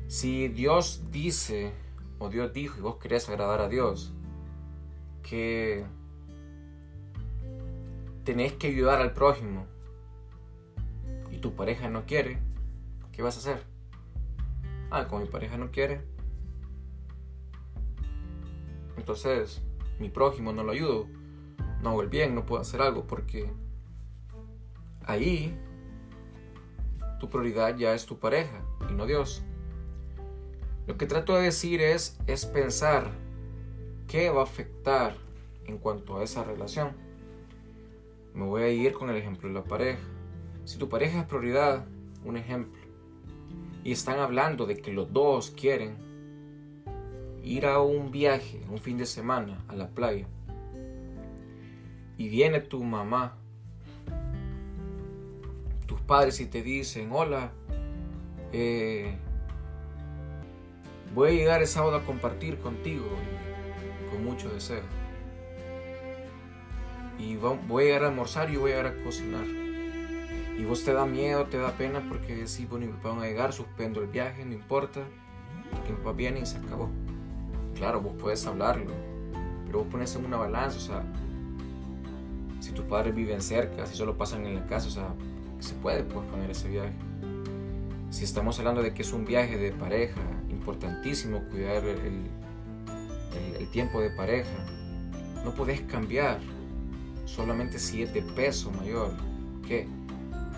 si 0.06 0.48
Dios 0.48 1.04
dice, 1.10 1.72
o 2.18 2.28
Dios 2.28 2.52
dijo, 2.52 2.78
y 2.78 2.82
vos 2.82 2.96
querés 2.96 3.26
agradar 3.30 3.62
a 3.62 3.70
Dios, 3.70 4.13
que 5.28 5.84
tenés 8.24 8.52
que 8.52 8.68
ayudar 8.68 9.00
al 9.00 9.12
prójimo 9.12 9.66
y 11.30 11.38
tu 11.38 11.54
pareja 11.54 11.88
no 11.88 12.06
quiere, 12.06 12.38
¿qué 13.12 13.22
vas 13.22 13.36
a 13.36 13.40
hacer? 13.40 13.64
Ah, 14.90 15.08
como 15.08 15.22
mi 15.22 15.28
pareja 15.28 15.56
no 15.58 15.70
quiere, 15.72 16.02
entonces 18.96 19.60
mi 19.98 20.08
prójimo 20.08 20.52
no 20.52 20.62
lo 20.62 20.72
ayudo. 20.72 21.08
no 21.82 21.90
hago 21.90 22.02
el 22.02 22.08
bien, 22.08 22.34
no 22.34 22.46
puedo 22.46 22.62
hacer 22.62 22.80
algo, 22.80 23.06
porque 23.06 23.52
ahí 25.04 25.58
tu 27.20 27.28
prioridad 27.28 27.76
ya 27.76 27.94
es 27.94 28.06
tu 28.06 28.18
pareja 28.18 28.64
y 28.90 28.94
no 28.94 29.06
Dios. 29.06 29.42
Lo 30.86 30.96
que 30.96 31.06
trato 31.06 31.34
de 31.34 31.42
decir 31.42 31.80
es, 31.80 32.18
es 32.26 32.46
pensar 32.46 33.10
qué 34.08 34.30
va 34.30 34.40
a 34.40 34.44
afectar 34.44 35.14
en 35.66 35.78
cuanto 35.78 36.18
a 36.18 36.24
esa 36.24 36.44
relación. 36.44 36.92
Me 38.34 38.44
voy 38.44 38.62
a 38.62 38.68
ir 38.68 38.92
con 38.92 39.10
el 39.10 39.16
ejemplo 39.16 39.48
de 39.48 39.54
la 39.54 39.64
pareja. 39.64 40.02
Si 40.64 40.78
tu 40.78 40.88
pareja 40.88 41.20
es 41.20 41.26
prioridad, 41.26 41.86
un 42.24 42.36
ejemplo, 42.36 42.82
y 43.82 43.92
están 43.92 44.18
hablando 44.18 44.66
de 44.66 44.78
que 44.78 44.92
los 44.92 45.12
dos 45.12 45.50
quieren 45.50 45.96
ir 47.42 47.66
a 47.66 47.80
un 47.80 48.10
viaje, 48.10 48.62
un 48.70 48.78
fin 48.78 48.96
de 48.96 49.04
semana, 49.04 49.62
a 49.68 49.76
la 49.76 49.88
playa, 49.88 50.26
y 52.16 52.28
viene 52.28 52.60
tu 52.60 52.82
mamá, 52.82 53.36
tus 55.86 56.00
padres 56.00 56.40
y 56.40 56.46
te 56.46 56.62
dicen, 56.62 57.10
hola, 57.12 57.52
eh, 58.52 59.16
voy 61.14 61.28
a 61.28 61.32
llegar 61.32 61.60
el 61.60 61.68
sábado 61.68 61.96
a 61.96 62.04
compartir 62.04 62.58
contigo 62.58 63.04
con 64.14 64.24
mucho 64.24 64.48
deseo. 64.48 64.82
Y 67.18 67.36
voy 67.36 67.84
a 67.84 67.86
llegar 67.86 68.04
a 68.04 68.08
almorzar 68.08 68.50
y 68.50 68.56
voy 68.56 68.72
a 68.72 68.76
llegar 68.76 68.92
a 68.92 69.04
cocinar. 69.04 69.44
Y 70.56 70.64
vos 70.64 70.84
te 70.84 70.92
da 70.92 71.04
miedo, 71.04 71.46
te 71.46 71.58
da 71.58 71.72
pena 71.72 72.04
porque 72.08 72.34
decís, 72.34 72.68
bueno, 72.68 72.86
mi 72.86 72.92
papá 72.92 73.10
van 73.10 73.20
a 73.20 73.26
llegar, 73.26 73.52
suspendo 73.52 74.00
el 74.00 74.08
viaje, 74.08 74.44
no 74.44 74.52
importa, 74.52 75.00
que 75.84 75.92
mi 75.92 75.98
papá 75.98 76.12
viene 76.12 76.40
y 76.40 76.46
se 76.46 76.58
acabó. 76.58 76.90
Claro, 77.74 78.00
vos 78.00 78.14
puedes 78.20 78.46
hablarlo, 78.46 78.92
pero 79.66 79.80
vos 79.80 79.88
pones 79.88 80.14
en 80.14 80.24
una 80.24 80.36
balanza, 80.36 80.76
o 80.76 80.80
sea, 80.80 81.02
si 82.60 82.70
tus 82.70 82.84
padres 82.84 83.14
viven 83.14 83.42
cerca, 83.42 83.84
si 83.86 83.96
solo 83.96 84.16
pasan 84.16 84.46
en 84.46 84.54
la 84.54 84.66
casa, 84.66 84.86
o 84.86 84.90
sea, 84.90 85.08
se 85.58 85.74
puede 85.74 86.04
pues, 86.04 86.24
poner 86.28 86.50
ese 86.50 86.68
viaje. 86.68 86.94
Si 88.10 88.22
estamos 88.22 88.58
hablando 88.60 88.80
de 88.80 88.94
que 88.94 89.02
es 89.02 89.12
un 89.12 89.24
viaje 89.24 89.58
de 89.58 89.72
pareja, 89.72 90.20
importantísimo 90.48 91.42
cuidar 91.50 91.84
el, 91.84 92.28
el, 93.58 93.68
tiempo 93.68 94.00
de 94.00 94.10
pareja, 94.10 94.50
no 95.44 95.54
puedes 95.54 95.80
cambiar 95.82 96.38
solamente 97.24 97.78
si 97.78 98.02
es 98.02 98.14
de 98.14 98.22
peso 98.22 98.70
mayor 98.70 99.12
que 99.66 99.88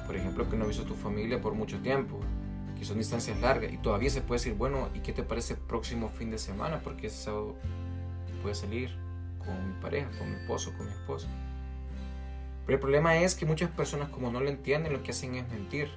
por 0.07 0.17
ejemplo, 0.17 0.49
que 0.49 0.57
no 0.57 0.67
visto 0.67 0.85
tu 0.85 0.95
familia 0.95 1.41
por 1.41 1.55
mucho 1.55 1.81
tiempo, 1.81 2.21
que 2.79 2.85
son 2.85 2.99
distancias 2.99 3.39
largas 3.41 3.73
y 3.73 3.79
todavía 3.79 4.09
se 4.09 4.21
puede 4.21 4.39
decir, 4.39 4.55
bueno, 4.55 4.89
¿y 4.95 5.01
qué 5.01 5.13
te 5.13 5.23
parece 5.23 5.55
el 5.55 5.61
próximo 5.61 6.09
fin 6.11 6.31
de 6.31 6.39
semana? 6.39 6.81
Porque 6.83 7.09
ese 7.09 7.25
sábado 7.25 7.57
puede 8.43 8.55
salir 8.55 8.97
con 9.39 9.69
mi 9.69 9.81
pareja, 9.81 10.09
con 10.19 10.31
mi 10.31 10.37
esposo, 10.37 10.73
con 10.77 10.87
mi 10.87 10.93
esposa. 10.93 11.27
Pero 12.65 12.77
el 12.77 12.81
problema 12.81 13.17
es 13.17 13.35
que 13.35 13.47
muchas 13.47 13.71
personas 13.71 14.09
como 14.11 14.31
no 14.31 14.41
lo 14.41 14.49
entienden, 14.49 14.93
lo 14.93 15.03
que 15.03 15.11
hacen 15.11 15.35
es 15.35 15.49
mentir. 15.49 15.91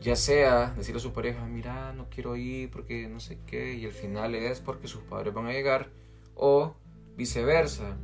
Ya 0.00 0.14
sea 0.14 0.74
decirle 0.76 0.98
a 0.98 1.02
su 1.02 1.12
pareja, 1.12 1.44
mira, 1.46 1.92
no 1.92 2.08
quiero 2.10 2.36
ir 2.36 2.70
porque 2.70 3.08
no 3.08 3.20
sé 3.20 3.38
qué, 3.46 3.74
y 3.74 3.86
al 3.86 3.92
final 3.92 4.34
es 4.34 4.60
porque 4.60 4.88
sus 4.88 5.02
padres 5.02 5.32
van 5.32 5.46
a 5.46 5.52
llegar, 5.52 5.90
o 6.34 6.74
viceversa 7.16 7.96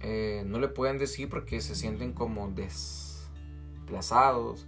eh, 0.00 0.44
no 0.46 0.58
le 0.58 0.68
pueden 0.68 0.98
decir 0.98 1.28
porque 1.28 1.60
se 1.60 1.74
sienten 1.74 2.12
como 2.12 2.50
desplazados, 2.50 4.66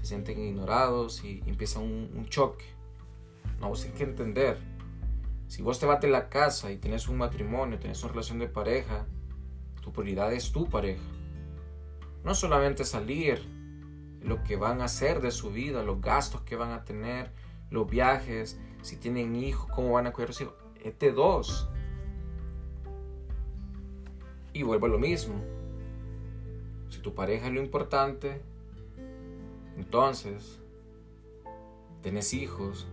se 0.00 0.06
sienten 0.06 0.40
ignorados 0.40 1.24
y 1.24 1.42
empieza 1.46 1.80
un, 1.80 2.26
choque. 2.28 2.64
No, 3.60 3.68
vos 3.68 3.84
hay 3.84 3.90
que 3.90 4.04
entender. 4.04 4.58
Si 5.48 5.62
vos 5.62 5.80
te 5.80 5.86
vas 5.86 6.00
de 6.00 6.08
la 6.08 6.28
casa 6.28 6.70
y 6.70 6.78
tienes 6.78 7.08
un 7.08 7.18
matrimonio, 7.18 7.78
tienes 7.78 8.02
una 8.02 8.12
relación 8.12 8.38
de 8.38 8.48
pareja, 8.48 9.06
tu 9.82 9.92
prioridad 9.92 10.32
es 10.32 10.52
tu 10.52 10.68
pareja. 10.68 11.02
No 12.24 12.34
solamente 12.34 12.84
salir, 12.84 13.42
lo 14.22 14.42
que 14.44 14.56
van 14.56 14.80
a 14.80 14.84
hacer 14.84 15.20
de 15.20 15.30
su 15.30 15.50
vida, 15.50 15.82
los 15.82 16.00
gastos 16.00 16.42
que 16.42 16.56
van 16.56 16.72
a 16.72 16.84
tener, 16.84 17.32
los 17.70 17.88
viajes, 17.88 18.58
si 18.82 18.96
tienen 18.96 19.34
hijos, 19.36 19.70
cómo 19.74 19.92
van 19.92 20.06
a 20.06 20.12
cuidar 20.12 20.30
a 20.30 20.32
sus 20.32 20.42
hijos. 20.42 20.54
Es 20.82 20.98
de 20.98 21.12
dos. 21.12 21.68
Y 24.52 24.62
vuelvo 24.62 24.86
a 24.86 24.88
lo 24.88 24.98
mismo. 24.98 25.34
Si 26.88 26.98
tu 27.00 27.14
pareja 27.14 27.46
es 27.46 27.52
lo 27.52 27.62
importante, 27.62 28.42
entonces 29.76 30.60
tenés 32.02 32.34
hijos 32.34 32.88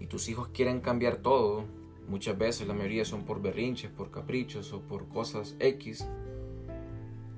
y 0.00 0.06
tus 0.06 0.28
hijos 0.28 0.48
quieren 0.48 0.80
cambiar 0.80 1.18
todo. 1.18 1.64
Muchas 2.08 2.38
veces 2.38 2.66
la 2.66 2.74
mayoría 2.74 3.04
son 3.04 3.24
por 3.24 3.42
berrinches, 3.42 3.90
por 3.90 4.10
caprichos 4.10 4.72
o 4.72 4.80
por 4.80 5.08
cosas 5.08 5.56
X. 5.58 6.06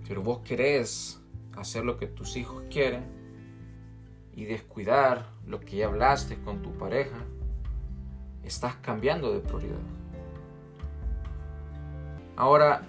Pero 0.07 0.23
vos 0.23 0.41
querés 0.41 1.21
hacer 1.57 1.85
lo 1.85 1.97
que 1.99 2.07
tus 2.07 2.37
hijos 2.37 2.63
quieren 2.71 3.18
y 4.39 4.45
descuidar 4.45 5.27
lo 5.49 5.59
que 5.59 5.79
ya 5.79 5.87
hablaste 5.87 6.39
con 6.39 6.63
tu 6.63 6.71
pareja, 6.79 7.17
estás 8.45 8.77
cambiando 8.77 9.33
de 9.33 9.41
prioridad. 9.41 9.81
Ahora, 12.37 12.83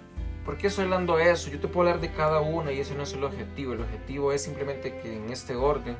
¿Por 0.44 0.56
qué 0.56 0.68
estoy 0.68 0.84
hablando 0.84 1.18
de 1.18 1.30
eso? 1.30 1.50
Yo 1.50 1.60
te 1.60 1.68
puedo 1.68 1.86
hablar 1.86 2.00
de 2.00 2.12
cada 2.12 2.40
una 2.40 2.72
y 2.72 2.80
ese 2.80 2.94
no 2.94 3.02
es 3.02 3.12
el 3.12 3.22
objetivo. 3.22 3.74
El 3.74 3.82
objetivo 3.82 4.32
es 4.32 4.42
simplemente 4.42 4.98
que 4.98 5.14
en 5.14 5.30
este 5.30 5.54
orden, 5.54 5.96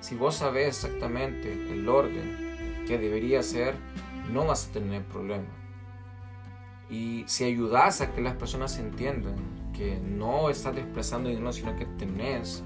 si 0.00 0.14
vos 0.14 0.36
sabes 0.36 0.68
exactamente 0.68 1.52
el 1.52 1.86
orden 1.88 2.84
que 2.86 2.96
debería 2.96 3.42
ser, 3.42 3.74
no 4.32 4.46
vas 4.46 4.68
a 4.68 4.72
tener 4.72 5.02
problema. 5.06 5.48
Y 6.88 7.24
si 7.26 7.44
ayudas 7.44 8.00
a 8.00 8.12
que 8.12 8.20
las 8.20 8.36
personas 8.36 8.78
entiendan 8.78 9.34
que 9.72 9.98
no 9.98 10.48
estás 10.48 10.76
desplazando 10.76 11.28
dinero, 11.28 11.52
sino 11.52 11.74
que 11.76 11.84
tenés 11.84 12.62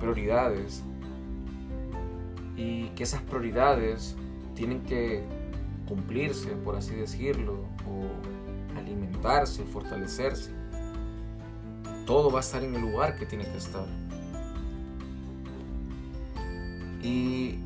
prioridades 0.00 0.82
y 2.56 2.88
que 2.90 3.04
esas 3.04 3.22
prioridades 3.22 4.16
tienen 4.54 4.82
que 4.82 5.22
cumplirse, 5.88 6.50
por 6.50 6.76
así 6.76 6.94
decirlo, 6.94 7.64
o 7.86 8.78
alimentarse, 8.78 9.64
fortalecerse. 9.64 10.52
Todo 12.06 12.30
va 12.30 12.38
a 12.38 12.42
estar 12.42 12.62
en 12.62 12.74
el 12.74 12.80
lugar 12.80 13.16
que 13.16 13.26
tiene 13.26 13.44
que 13.44 13.56
estar. 13.56 13.86
Y 17.02 17.58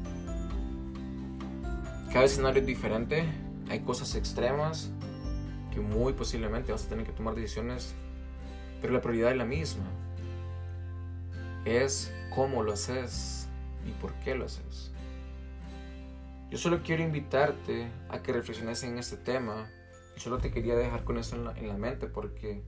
cada 2.13 2.25
escenario 2.25 2.61
es 2.61 2.67
diferente. 2.67 3.25
Hay 3.69 3.81
cosas 3.81 4.15
extremas 4.15 4.91
que 5.73 5.81
muy 5.81 6.13
posiblemente 6.13 6.71
vas 6.71 6.87
a 6.87 6.89
tener 6.89 7.05
que 7.05 7.13
tomar 7.13 7.35
decisiones, 7.35 7.95
pero 8.81 8.93
la 8.93 9.01
prioridad 9.01 9.33
es 9.33 9.37
la 9.37 9.45
misma. 9.45 9.85
Es 11.65 12.13
cómo 12.35 12.63
lo 12.63 12.73
haces 12.73 13.44
y 13.87 13.91
por 14.01 14.13
qué 14.21 14.35
lo 14.35 14.47
haces. 14.47 14.93
Yo 16.51 16.59
solo 16.59 16.83
quiero 16.83 17.03
invitarte 17.03 17.89
a 18.09 18.23
que 18.23 18.33
reflexiones 18.33 18.83
en 18.85 18.99
este 18.99 19.17
tema 19.17 19.69
solo 20.17 20.39
te 20.39 20.51
quería 20.51 20.77
dejar 20.77 21.05
con 21.05 21.19
eso 21.19 21.37
en 21.37 21.69
la, 21.69 21.77
mente 21.77 22.07
porque 22.07 22.63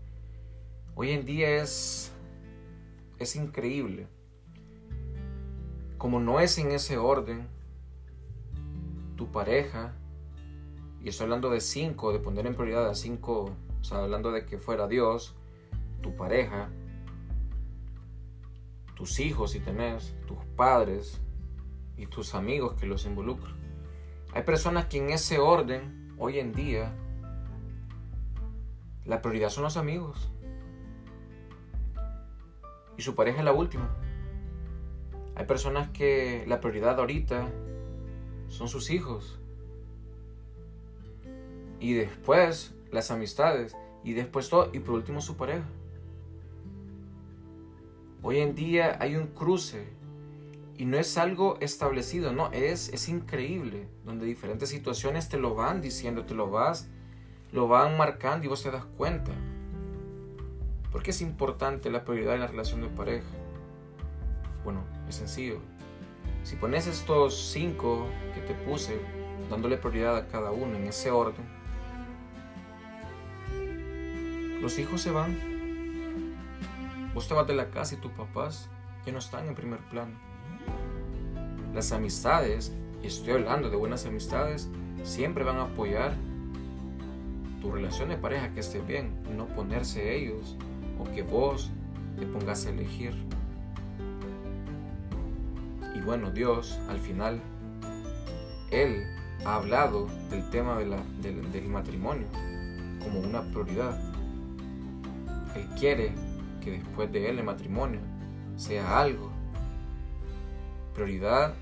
hoy 0.95 1.11
en 1.11 1.25
día 1.25 1.63
es, 1.63 2.13
es 3.19 3.37
increíble. 3.37 4.09
Como 5.99 6.21
no 6.21 6.41
es 6.41 6.59
en 6.59 6.73
ese 6.73 6.99
orden, 6.99 7.49
tu 9.17 9.31
pareja, 9.31 9.95
y 11.03 11.09
estoy 11.09 11.25
hablando 11.25 11.51
de 11.51 11.61
cinco, 11.61 12.13
de 12.13 12.19
poner 12.19 12.47
en 12.47 12.55
prioridad 12.55 12.89
a 12.89 12.95
cinco, 12.95 13.57
o 13.81 13.85
sea, 13.85 13.99
hablando 13.99 14.33
de 14.33 14.45
que 14.45 14.59
fuera 14.59 14.89
Dios, 14.89 15.35
tu 16.03 16.15
pareja, 16.17 16.69
tus 18.95 19.21
hijos 19.21 19.53
si 19.53 19.61
tenés, 19.61 20.15
tus 20.27 20.39
padres 20.57 21.21
y 21.97 22.07
tus 22.07 22.35
amigos 22.35 22.75
que 22.75 22.87
los 22.87 23.07
involucran. 23.07 23.55
Hay 24.35 24.43
personas 24.43 24.87
que 24.87 24.99
en 24.99 25.11
ese 25.11 25.39
orden, 25.39 26.15
hoy 26.19 26.39
en 26.39 26.53
día, 26.53 26.93
la 29.05 29.23
prioridad 29.23 29.51
son 29.51 29.65
los 29.65 29.77
amigos. 29.77 30.31
Y 32.99 33.03
su 33.03 33.15
pareja 33.15 33.39
es 33.39 33.45
la 33.45 33.53
última. 33.53 33.89
Hay 35.35 35.45
personas 35.45 35.91
que 35.91 36.45
la 36.47 36.61
prioridad 36.61 36.99
ahorita 36.99 37.49
son 38.49 38.69
sus 38.69 38.91
hijos. 38.91 39.39
Y 41.79 41.93
después 41.95 42.75
las 42.91 43.11
amistades. 43.11 43.77
Y 44.03 44.15
después 44.15 44.49
todo. 44.49 44.71
Y 44.73 44.81
por 44.81 44.95
último 44.95 45.21
su 45.21 45.37
pareja. 45.37 45.67
Hoy 48.23 48.39
en 48.39 48.55
día 48.55 48.97
hay 49.01 49.17
un 49.17 49.29
cruce. 49.29 49.87
Y 50.79 50.85
no 50.85 50.99
es 50.99 51.17
algo 51.17 51.57
establecido, 51.61 52.33
no, 52.33 52.53
es, 52.53 52.91
es 52.91 53.09
increíble. 53.09 53.89
Donde 54.05 54.27
diferentes 54.27 54.69
situaciones 54.69 55.29
te 55.29 55.39
lo 55.39 55.55
van 55.55 55.81
diciendo, 55.81 56.25
te 56.25 56.35
lo 56.35 56.51
vas 56.51 56.89
lo 57.53 57.69
van 57.69 57.97
marcando 57.97 58.45
y 58.45 58.49
vos 58.49 58.63
te 58.63 58.71
das 58.71 58.85
cuenta. 58.97 59.33
¿Por 60.93 61.03
qué 61.03 61.11
es 61.11 61.21
importante 61.21 61.91
la 61.91 62.05
prioridad 62.05 62.35
en 62.35 62.41
la 62.41 62.47
relación 62.47 62.81
de 62.81 62.89
pareja? 62.89 63.27
Bueno, 64.65 64.85
es 65.09 65.17
sencillo. 65.17 65.59
Si 66.43 66.57
pones 66.57 66.87
estos 66.87 67.51
cinco 67.53 68.07
que 68.35 68.41
te 68.41 68.55
puse, 68.55 69.01
dándole 69.51 69.77
prioridad 69.77 70.17
a 70.17 70.27
cada 70.27 70.51
uno 70.51 70.77
en 70.77 70.87
ese 70.87 71.11
orden, 71.11 71.45
los 74.61 74.79
hijos 74.79 75.01
se 75.01 75.11
van. 75.11 75.37
Vos 77.15 77.29
te 77.29 77.35
vas 77.35 77.47
de 77.47 77.55
la 77.55 77.71
casa 77.71 77.95
y 77.95 77.99
tus 77.99 78.13
papás 78.13 78.69
ya 79.05 79.13
no 79.13 79.19
están 79.19 79.47
en 79.47 79.55
primer 79.55 79.81
plano. 79.89 80.13
Las 81.75 81.93
amistades, 81.93 82.73
y 83.03 83.07
estoy 83.07 83.35
hablando 83.35 83.71
de 83.71 83.77
buenas 83.77 84.07
amistades, 84.07 84.69
siempre 85.03 85.45
van 85.45 85.57
a 85.57 85.65
apoyar 85.65 86.15
tu 87.61 87.71
relación 87.71 88.09
de 88.09 88.17
pareja 88.17 88.53
que 88.53 88.61
esté 88.61 88.81
bien, 88.81 89.11
no 89.37 89.47
ponerse 89.47 90.17
ellos 90.17 90.57
o 90.99 91.05
que 91.05 91.23
vos 91.23 91.71
te 92.19 92.27
pongas 92.27 92.67
a 92.67 92.71
elegir. 92.71 93.15
Y 95.95 96.01
bueno, 96.01 96.31
Dios 96.31 96.79
al 96.89 96.99
final, 96.99 97.41
Él 98.71 99.05
ha 99.45 99.57
hablado 99.57 100.07
del 100.31 100.49
tema 100.51 100.79
del 100.79 101.69
matrimonio 101.69 102.27
como 103.03 103.21
una 103.21 103.43
prioridad. 103.51 103.99
Él 105.55 105.67
quiere 105.79 106.13
que 106.63 106.73
después 106.73 107.11
de 107.13 107.31
Él 107.31 107.39
el 107.39 107.45
matrimonio 107.45 108.01
sea 108.57 109.01
algo. 109.01 109.31
Prioridad 110.97 111.53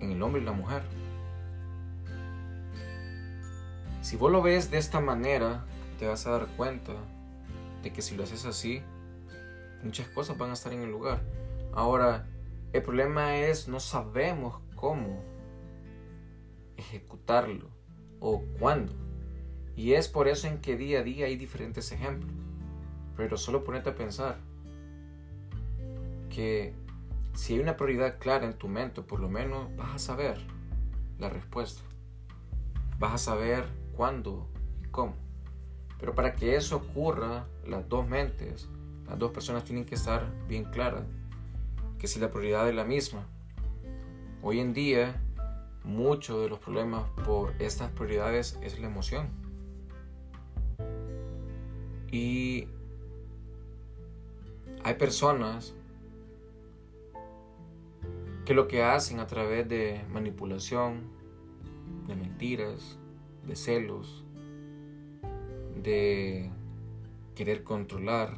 en 0.00 0.12
el 0.12 0.22
hombre 0.22 0.40
y 0.40 0.44
la 0.44 0.52
mujer. 0.52 0.82
Si 4.00 4.16
vos 4.16 4.30
lo 4.30 4.42
ves 4.42 4.70
de 4.70 4.78
esta 4.78 5.00
manera, 5.00 5.64
te 5.98 6.06
vas 6.06 6.24
a 6.28 6.30
dar 6.30 6.46
cuenta 6.56 6.92
de 7.82 7.92
que 7.92 8.02
si 8.02 8.16
lo 8.16 8.22
haces 8.22 8.46
así, 8.46 8.80
muchas 9.82 10.06
cosas 10.06 10.38
van 10.38 10.50
a 10.50 10.52
estar 10.52 10.72
en 10.72 10.82
el 10.82 10.90
lugar. 10.90 11.20
Ahora, 11.72 12.28
el 12.72 12.80
problema 12.82 13.38
es 13.38 13.66
no 13.66 13.80
sabemos 13.80 14.60
cómo 14.76 15.24
ejecutarlo 16.76 17.70
o 18.20 18.40
cuándo. 18.60 18.92
Y 19.74 19.94
es 19.94 20.06
por 20.06 20.28
eso 20.28 20.46
en 20.46 20.60
que 20.60 20.76
día 20.76 21.00
a 21.00 21.02
día 21.02 21.26
hay 21.26 21.36
diferentes 21.36 21.90
ejemplos. 21.90 22.32
Pero 23.16 23.36
solo 23.36 23.64
ponete 23.64 23.90
a 23.90 23.96
pensar 23.96 24.38
que 26.30 26.72
si 27.36 27.52
hay 27.52 27.60
una 27.60 27.76
prioridad 27.76 28.18
clara 28.18 28.46
en 28.46 28.54
tu 28.54 28.66
mente, 28.66 29.02
por 29.02 29.20
lo 29.20 29.28
menos 29.28 29.74
vas 29.76 29.94
a 29.94 29.98
saber 29.98 30.38
la 31.18 31.28
respuesta. 31.28 31.82
Vas 32.98 33.12
a 33.12 33.18
saber 33.18 33.66
cuándo 33.94 34.48
y 34.82 34.88
cómo. 34.88 35.14
Pero 36.00 36.14
para 36.14 36.34
que 36.34 36.56
eso 36.56 36.76
ocurra, 36.76 37.46
las 37.66 37.86
dos 37.88 38.08
mentes, 38.08 38.68
las 39.06 39.18
dos 39.18 39.32
personas 39.32 39.64
tienen 39.64 39.84
que 39.84 39.94
estar 39.96 40.26
bien 40.48 40.64
claras 40.64 41.04
que 41.98 42.08
si 42.08 42.18
la 42.18 42.30
prioridad 42.30 42.68
es 42.70 42.74
la 42.74 42.84
misma. 42.84 43.26
Hoy 44.42 44.60
en 44.60 44.72
día, 44.72 45.22
muchos 45.84 46.42
de 46.42 46.48
los 46.48 46.58
problemas 46.58 47.04
por 47.24 47.52
estas 47.60 47.90
prioridades 47.90 48.58
es 48.62 48.80
la 48.80 48.86
emoción. 48.86 49.28
Y 52.10 52.68
hay 54.84 54.94
personas 54.94 55.75
que 58.46 58.54
lo 58.54 58.68
que 58.68 58.84
hacen 58.84 59.18
a 59.18 59.26
través 59.26 59.68
de 59.68 60.02
manipulación, 60.08 61.10
de 62.06 62.14
mentiras, 62.14 62.96
de 63.44 63.56
celos, 63.56 64.24
de 65.82 66.52
querer 67.34 67.64
controlar, 67.64 68.36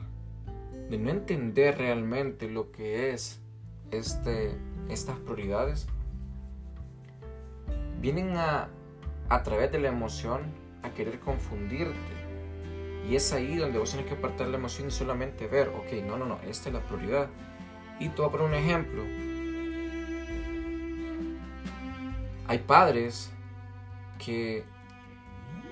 de 0.89 0.97
no 0.97 1.11
entender 1.11 1.77
realmente 1.77 2.49
lo 2.49 2.73
que 2.73 3.11
es 3.11 3.43
este, 3.91 4.57
estas 4.89 5.19
prioridades, 5.19 5.87
vienen 8.01 8.35
a, 8.39 8.71
a 9.29 9.43
través 9.43 9.71
de 9.71 9.79
la 9.79 9.89
emoción 9.89 10.41
a 10.83 10.91
querer 10.95 11.21
confundirte. 11.21 12.17
Y 13.07 13.15
es 13.15 13.31
ahí 13.35 13.57
donde 13.57 13.79
vos 13.79 13.91
tenés 13.91 14.07
que 14.07 14.15
apartar 14.15 14.49
la 14.49 14.57
emoción 14.57 14.89
y 14.89 14.91
solamente 14.91 15.47
ver, 15.49 15.69
ok, 15.69 16.03
no, 16.07 16.17
no, 16.17 16.25
no, 16.25 16.41
esta 16.49 16.71
es 16.71 16.75
la 16.75 16.81
prioridad. 16.81 17.29
Y 18.01 18.09
te 18.09 18.23
voy 18.23 18.29
a 18.29 18.33
poner 18.33 18.47
un 18.47 18.55
ejemplo 18.55 19.28
Hay 22.49 22.59
padres 22.59 23.31
que 24.19 24.65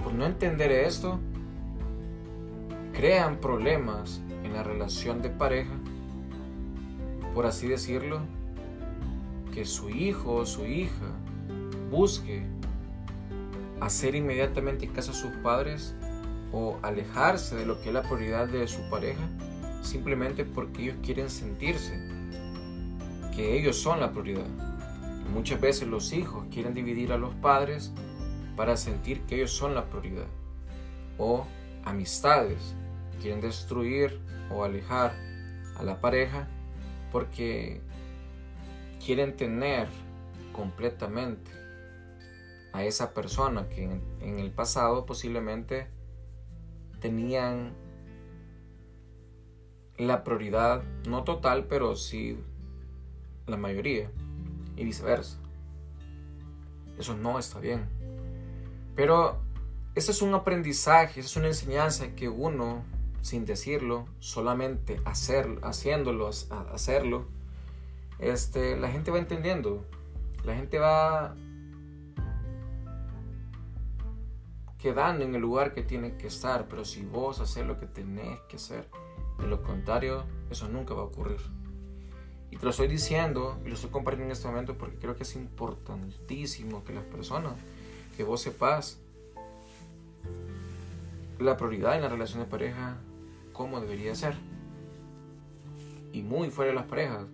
por 0.03 0.13
no 0.13 0.27
entender 0.27 0.71
esto 0.71 1.19
crean 2.93 3.41
problemas 3.41 4.23
en 4.45 4.53
la 4.53 4.63
relación 4.63 5.23
de 5.23 5.31
pareja, 5.31 5.73
por 7.35 7.47
así 7.47 7.67
decirlo, 7.67 8.21
que 9.53 9.65
su 9.65 9.91
hijo 9.91 10.35
o 10.35 10.47
su 10.47 10.67
hija 10.67 11.07
busque 11.91 12.47
hacer 13.81 14.15
inmediatamente 14.15 14.89
caso 14.89 15.11
a 15.11 15.15
sus 15.15 15.33
padres 15.43 15.95
o 16.53 16.79
alejarse 16.83 17.57
de 17.57 17.67
lo 17.67 17.81
que 17.81 17.89
es 17.89 17.95
la 17.95 18.03
prioridad 18.03 18.49
de 18.49 18.69
su 18.69 18.89
pareja 18.89 19.29
simplemente 19.83 20.45
porque 20.45 20.83
ellos 20.83 20.97
quieren 21.03 21.31
sentirse 21.31 21.95
que 23.35 23.59
ellos 23.59 23.77
son 23.77 24.01
la 24.01 24.13
prioridad. 24.13 24.76
Muchas 25.33 25.61
veces 25.61 25.89
los 25.89 26.13
hijos 26.13 26.47
quieren 26.51 26.75
dividir 26.75 27.13
a 27.13 27.19
los 27.19 27.35
padres 27.35 27.93
para 28.57 28.77
sentir 28.77 29.23
que 29.23 29.37
ellos 29.37 29.53
son 29.53 29.75
la 29.75 29.85
prioridad. 29.85 30.27
O 31.19 31.47
amistades 31.85 32.75
quieren 33.21 33.41
destruir 33.41 34.21
o 34.51 34.65
alejar 34.65 35.13
a 35.77 35.83
la 35.83 36.01
pareja 36.01 36.49
porque 37.13 37.81
quieren 39.05 39.37
tener 39.37 39.89
completamente 40.53 41.51
a 42.73 42.85
esa 42.85 43.15
persona 43.15 43.69
que 43.69 43.85
en, 43.85 44.39
el 44.39 44.51
pasado 44.51 45.07
posiblemente 45.07 45.89
tenían 47.01 47.75
la 49.97 50.25
prioridad, 50.25 50.83
no 51.09 51.25
total, 51.25 51.67
pero 51.67 51.97
sí 51.97 52.39
la 53.47 53.57
mayoría 53.57 54.11
y 54.77 54.85
viceversa. 54.85 55.39
Eso 56.99 57.17
no 57.17 57.39
está 57.39 57.59
bien. 57.59 57.89
Pero 58.95 59.39
ese 59.95 60.13
es 60.13 60.23
un 60.23 60.35
aprendizaje, 60.35 61.21
esa 61.21 61.29
es 61.29 61.37
una 61.37 61.49
enseñanza 61.49 62.15
que 62.15 62.29
uno, 62.29 62.85
sin 63.23 63.45
decirlo, 63.45 64.07
solamente 64.19 65.01
hacer, 65.05 65.59
haciéndolo, 65.63 66.29
hacerlo, 66.29 67.27
este, 68.19 68.77
la 68.77 68.91
gente 68.91 69.11
va 69.11 69.19
entendiendo. 69.19 69.85
La 70.45 70.55
gente 70.55 70.79
va 70.79 71.35
quedando 74.79 75.25
en 75.25 75.35
el 75.35 75.41
lugar 75.41 75.75
que 75.75 75.83
tiene 75.83 76.17
que 76.17 76.29
estar, 76.29 76.69
pero 76.69 76.85
si 76.85 77.05
vos 77.05 77.41
haces 77.41 77.67
lo 77.67 77.79
que 77.79 77.87
tenés 77.87 78.39
que 78.49 78.57
hacer, 78.57 78.89
de 79.39 79.47
lo 79.47 79.63
contrario, 79.63 80.25
eso 80.51 80.69
nunca 80.69 80.95
va 80.95 81.03
a 81.03 81.07
ocurrir. 81.07 81.41
Y 82.51 82.57
te 82.57 82.65
lo 82.65 82.71
estoy 82.71 82.89
diciendo 82.89 83.59
y 83.65 83.69
lo 83.69 83.75
estoy 83.75 83.91
compartiendo 83.91 84.27
en 84.27 84.33
este 84.33 84.49
momento 84.49 84.79
porque 84.79 84.97
creo 84.97 85.17
que 85.17 85.25
es 85.25 85.35
importantísimo 85.37 86.85
que 86.85 86.95
las 86.95 87.05
personas, 87.05 87.55
que 88.17 88.25
vos 88.25 88.41
sepas 88.41 88.99
la 91.39 91.57
prioridad 91.57 91.97
en 91.97 92.03
la 92.03 92.09
relación 92.09 92.41
de 92.41 92.47
pareja, 92.47 92.97
cómo 93.53 93.81
debería 93.81 94.15
ser. 94.15 94.37
Y 96.13 96.23
muy 96.23 96.51
fuera 96.51 96.71
de 96.71 96.77
las 96.77 96.87
parejas, 96.87 97.27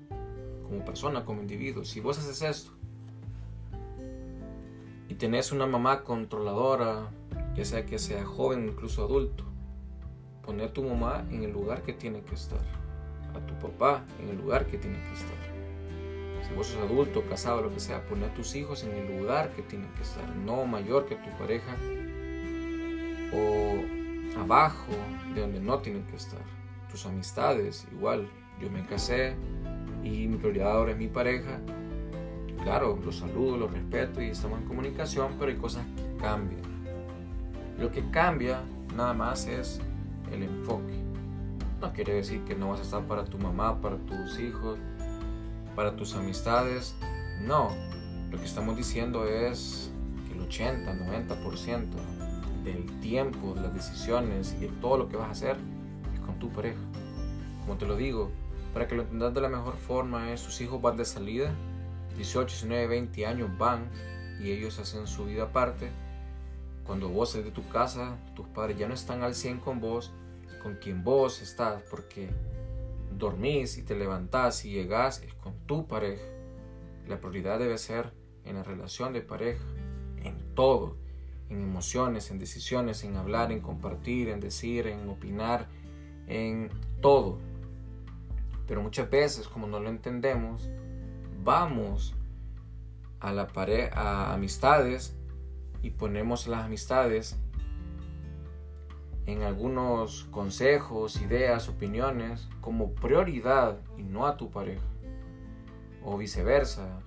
como 0.63 0.85
persona, 0.85 1.25
como 1.25 1.43
individuo, 1.43 1.85
si 1.85 2.01
vos 2.01 2.19
haces 2.19 2.43
esto 2.43 2.73
y 5.09 5.15
tenés 5.15 5.53
una 5.53 5.67
mamá 5.67 6.05
controladora, 6.05 7.11
ya 7.55 7.67
sea 7.67 7.85
que 7.85 7.99
sea 7.99 8.25
joven, 8.25 8.69
incluso 8.69 9.05
adulto, 9.05 9.45
poner 10.43 10.73
tu 10.73 10.83
mamá 10.83 11.27
en 11.31 11.43
el 11.43 11.53
lugar 11.53 11.83
que 11.83 11.93
tiene 11.93 12.23
que 12.23 12.35
estar 12.35 12.82
a 13.35 13.47
tu 13.47 13.55
papá 13.59 14.05
en 14.21 14.29
el 14.31 14.37
lugar 14.37 14.67
que 14.67 14.79
tiene 14.79 14.99
que 14.99 15.13
estar. 15.15 15.43
Si 16.47 16.55
vos 16.55 16.67
sos 16.67 16.83
adulto, 16.83 17.25
casado, 17.29 17.63
lo 17.63 17.73
que 17.73 17.81
sea, 17.81 18.03
poner 18.07 18.31
a 18.31 18.35
tus 18.35 18.55
hijos 18.55 18.85
en 18.85 18.93
el 18.93 19.19
lugar 19.19 19.51
que 19.51 19.63
tienen 19.63 19.89
que 19.95 20.03
estar, 20.03 20.29
no 20.37 20.65
mayor 20.67 21.07
que 21.07 21.17
tu 21.17 21.31
pareja 21.39 21.77
o 23.33 24.41
abajo 24.41 24.93
de 25.35 25.41
donde 25.41 25.61
no 25.61 25.79
tienen 25.79 26.05
que 26.05 26.17
estar. 26.17 26.41
Tus 26.91 27.07
amistades, 27.07 27.87
igual, 27.93 28.29
yo 28.61 28.71
me 28.71 28.85
casé 28.85 29.35
y 30.03 30.27
mi 30.27 30.37
prioridad 30.37 30.73
ahora 30.73 30.93
es 30.93 30.99
mi 30.99 31.09
pareja. 31.09 31.61
Claro, 32.63 32.99
los 33.05 33.19
saludo, 33.19 33.57
los 33.57 33.73
respeto 33.73 34.23
y 34.23 34.27
estamos 34.27 34.61
en 34.61 34.67
comunicación, 34.67 35.35
pero 35.39 35.51
hay 35.51 35.57
cosas 35.57 35.85
que 35.97 36.17
cambian. 36.23 36.63
Lo 37.79 37.91
que 37.91 38.09
cambia 38.11 38.63
nada 38.95 39.15
más 39.15 39.47
es 39.47 39.81
el 40.33 40.43
enfoque. 40.45 41.02
No 41.83 41.93
quiere 41.93 42.15
decir 42.15 42.45
que 42.45 42.55
no 42.55 42.71
vas 42.71 42.79
a 42.79 42.83
estar 42.85 43.03
para 43.09 43.25
tu 43.25 43.39
mamá, 43.39 43.81
para 43.81 43.97
tus 43.97 44.39
hijos, 44.39 44.79
para 45.75 45.97
tus 45.97 46.15
amistades. 46.15 46.95
No, 47.43 47.71
lo 48.31 48.39
que 48.39 48.45
estamos 48.45 48.77
diciendo 48.77 49.27
es 49.27 49.91
que 50.29 50.35
el 50.35 50.43
80, 50.43 50.95
90% 50.95 51.89
del 52.63 53.01
tiempo, 53.01 53.55
de 53.55 53.63
las 53.63 53.75
decisiones 53.75 54.55
y 54.57 54.61
de 54.61 54.69
todo 54.81 54.97
lo 54.97 55.09
que 55.09 55.17
vas 55.17 55.27
a 55.27 55.33
hacer 55.33 55.57
es 56.15 56.21
con 56.21 56.39
tu 56.39 56.51
pareja. 56.51 56.81
Como 57.63 57.77
te 57.77 57.87
lo 57.87 57.97
digo, 57.97 58.31
para 58.73 58.87
que 58.87 58.95
lo 58.95 59.03
entendas 59.03 59.35
de 59.35 59.41
la 59.41 59.49
mejor 59.49 59.75
forma 59.75 60.31
es, 60.33 60.41
sus 60.41 60.61
hijos 60.61 60.81
van 60.81 60.97
de 60.97 61.05
salida, 61.05 61.51
18, 62.17 62.47
19, 62.47 62.87
20 62.87 63.27
años 63.27 63.51
van 63.59 63.91
y 64.41 64.53
ellos 64.53 64.79
hacen 64.79 65.09
su 65.09 65.25
vida 65.25 65.43
aparte 65.43 65.91
cuando 66.85 67.09
vos 67.09 67.31
sales 67.31 67.47
de 67.47 67.53
tu 67.53 67.67
casa, 67.69 68.17
tus 68.35 68.47
padres 68.49 68.77
ya 68.77 68.89
no 68.89 68.95
están 68.95 69.23
al 69.23 69.35
100 69.35 69.61
con 69.61 69.81
vos, 69.81 70.11
con 70.55 70.77
quien 70.77 71.05
vos 71.05 71.43
estás, 71.43 71.83
porque 71.91 72.31
dormís 73.19 73.79
y 73.79 73.83
te 73.83 73.95
levantás 73.95 74.65
y 74.65 74.73
llegás 74.73 75.23
es 75.23 75.35
con 75.35 75.55
tu 75.67 75.87
pareja. 75.87 76.25
La 77.07 77.21
prioridad 77.21 77.59
debe 77.59 77.79
ser 77.79 78.13
en 78.45 78.57
la 78.57 78.63
relación 78.63 79.13
de 79.13 79.21
pareja, 79.21 79.65
en 80.23 80.55
todo, 80.55 80.97
en 81.49 81.61
emociones, 81.63 82.31
en 82.31 82.39
decisiones, 82.39 83.05
en 83.05 83.17
hablar, 83.17 83.53
en 83.53 83.61
compartir, 83.61 84.29
en 84.29 84.41
decir, 84.41 84.87
en 84.87 85.09
opinar, 85.09 85.69
en 86.27 86.71
todo. 87.01 87.39
Pero 88.67 88.83
muchas 88.83 89.11
veces, 89.11 89.49
como 89.49 89.67
no 89.67 89.81
lo 89.81 89.91
entendemos, 89.91 90.69
vamos 91.45 92.15
a 93.21 93.33
la 93.33 93.47
pareja, 93.47 93.95
a 93.95 94.35
amistades 94.35 95.15
y 95.83 95.91
ponemos 95.91 96.47
las 96.47 96.65
amistades 96.65 97.37
en 99.27 99.43
algunos 99.43 100.25
consejos, 100.31 101.21
ideas, 101.21 101.69
opiniones 101.69 102.49
como 102.61 102.93
prioridad 102.93 103.79
y 103.97 104.03
no 104.03 104.27
a 104.27 104.37
tu 104.37 104.51
pareja. 104.51 104.87
O 106.05 106.19
viceversa. 106.19 107.01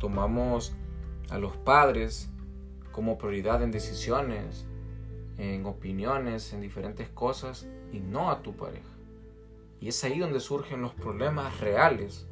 Tomamos 0.00 0.74
a 1.30 1.38
los 1.38 1.56
padres 1.56 2.30
como 2.92 3.18
prioridad 3.18 3.62
en 3.62 3.70
decisiones, 3.70 4.66
en 5.36 5.66
opiniones, 5.66 6.52
en 6.52 6.60
diferentes 6.60 7.08
cosas 7.08 7.68
y 7.92 8.00
no 8.00 8.30
a 8.30 8.42
tu 8.42 8.56
pareja. 8.56 8.88
Y 9.80 9.88
es 9.88 10.02
ahí 10.02 10.18
donde 10.18 10.40
surgen 10.40 10.82
los 10.82 10.94
problemas 10.94 11.60
reales. 11.60 12.26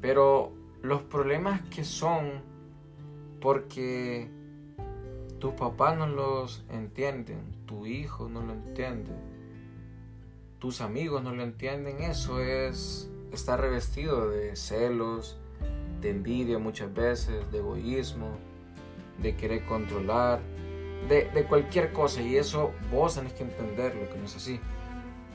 Pero 0.00 0.52
los 0.82 1.02
problemas 1.02 1.62
que 1.70 1.82
son 1.82 2.42
porque 3.40 4.28
tus 5.38 5.54
papás 5.54 5.96
no 5.96 6.06
los 6.06 6.64
entienden, 6.70 7.40
tu 7.66 7.86
hijo 7.86 8.28
no 8.28 8.42
lo 8.42 8.52
entiende, 8.52 9.12
tus 10.58 10.80
amigos 10.80 11.22
no 11.22 11.32
lo 11.32 11.42
entienden, 11.42 12.02
eso 12.02 12.40
es 12.40 13.08
estar 13.32 13.60
revestido 13.60 14.30
de 14.30 14.56
celos, 14.56 15.38
de 16.00 16.10
envidia 16.10 16.58
muchas 16.58 16.92
veces, 16.92 17.50
de 17.52 17.58
egoísmo, 17.58 18.36
de 19.22 19.36
querer 19.36 19.64
controlar, 19.66 20.40
de, 21.08 21.44
cualquier 21.48 21.92
cosa. 21.92 22.22
Y 22.22 22.36
eso 22.36 22.72
vos 22.90 23.14
tenés 23.14 23.32
que 23.32 23.44
entenderlo, 23.44 24.08
que 24.10 24.18
no 24.18 24.24
es 24.24 24.36
así. 24.36 24.60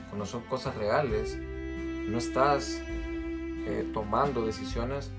Cuando 0.08 0.26
son 0.26 0.42
cosas 0.42 0.76
reales, 0.76 1.36
no 1.36 2.18
estás 2.18 2.80
eh, 2.86 3.90
tomando 3.92 4.44
decisiones 4.44 5.10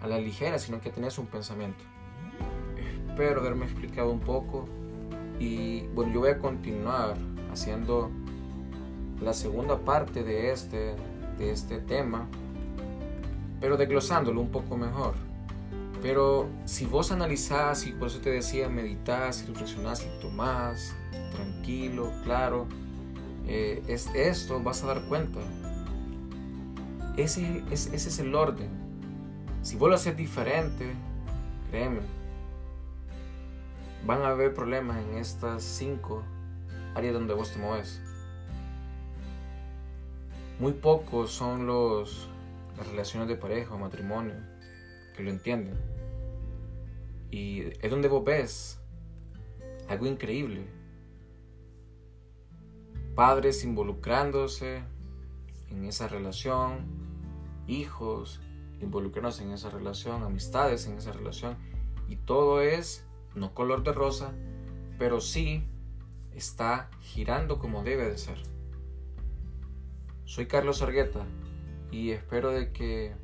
a 0.00 0.06
la 0.06 0.18
ligera, 0.18 0.58
sino 0.58 0.80
que 0.80 0.90
tenés 0.90 1.18
un 1.18 1.26
pensamiento. 1.26 1.84
Espero 3.14 3.42
haberme 3.42 3.66
explicado 3.66 4.10
un 4.10 4.18
poco 4.18 4.66
y 5.38 5.82
bueno, 5.94 6.12
yo 6.12 6.18
voy 6.18 6.30
a 6.30 6.38
continuar 6.40 7.16
haciendo 7.52 8.10
la 9.20 9.32
segunda 9.32 9.78
parte 9.78 10.24
de 10.24 10.50
este, 10.50 10.96
de 11.38 11.52
este 11.52 11.78
tema, 11.78 12.26
pero 13.60 13.76
desglosándolo 13.76 14.40
un 14.40 14.50
poco 14.50 14.76
mejor. 14.76 15.14
Pero 16.02 16.48
si 16.64 16.86
vos 16.86 17.12
analizás, 17.12 17.86
y 17.86 17.92
por 17.92 18.08
eso 18.08 18.18
te 18.18 18.30
decía, 18.30 18.68
meditas 18.68 19.46
reflexionás 19.46 20.04
y 20.04 20.20
tomás, 20.20 20.92
tranquilo, 21.30 22.10
claro, 22.24 22.66
eh, 23.46 23.80
es 23.86 24.10
esto, 24.12 24.60
vas 24.60 24.82
a 24.82 24.88
dar 24.88 25.02
cuenta. 25.02 25.38
Ese, 27.16 27.62
ese 27.70 27.94
es 27.94 28.18
el 28.18 28.34
orden. 28.34 28.70
Si 29.62 29.76
vos 29.76 29.88
lo 29.88 29.94
haces 29.94 30.16
diferente, 30.16 30.94
créeme, 31.70 32.00
van 34.06 34.22
a 34.22 34.28
haber 34.28 34.52
problemas 34.52 35.02
en 35.02 35.16
estas 35.16 35.62
cinco 35.62 36.22
áreas 36.94 37.14
donde 37.14 37.34
vos 37.34 37.52
te 37.52 37.58
mueves. 37.58 38.00
Muy 40.58 40.72
pocos 40.72 41.32
son 41.32 41.66
los, 41.66 42.28
las 42.76 42.86
relaciones 42.86 43.28
de 43.28 43.36
pareja 43.36 43.74
o 43.74 43.78
matrimonio 43.78 44.34
que 45.16 45.22
lo 45.22 45.30
entienden. 45.30 45.74
Y 47.30 47.62
es 47.80 47.90
donde 47.90 48.08
vos 48.08 48.24
ves 48.24 48.80
algo 49.88 50.06
increíble. 50.06 50.66
Padres 53.14 53.64
involucrándose 53.64 54.82
en 55.70 55.84
esa 55.84 56.08
relación, 56.08 56.86
hijos 57.66 58.40
involucrándose 58.80 59.44
en 59.44 59.52
esa 59.52 59.70
relación, 59.70 60.22
amistades 60.22 60.86
en 60.86 60.98
esa 60.98 61.12
relación. 61.12 61.56
Y 62.08 62.16
todo 62.16 62.60
es 62.60 63.04
no 63.34 63.54
color 63.54 63.82
de 63.82 63.92
rosa, 63.92 64.32
pero 64.98 65.20
sí 65.20 65.64
está 66.34 66.90
girando 67.00 67.58
como 67.58 67.82
debe 67.82 68.08
de 68.08 68.18
ser. 68.18 68.38
Soy 70.24 70.46
Carlos 70.46 70.82
Argueta 70.82 71.24
y 71.90 72.10
espero 72.10 72.50
de 72.50 72.72
que 72.72 73.14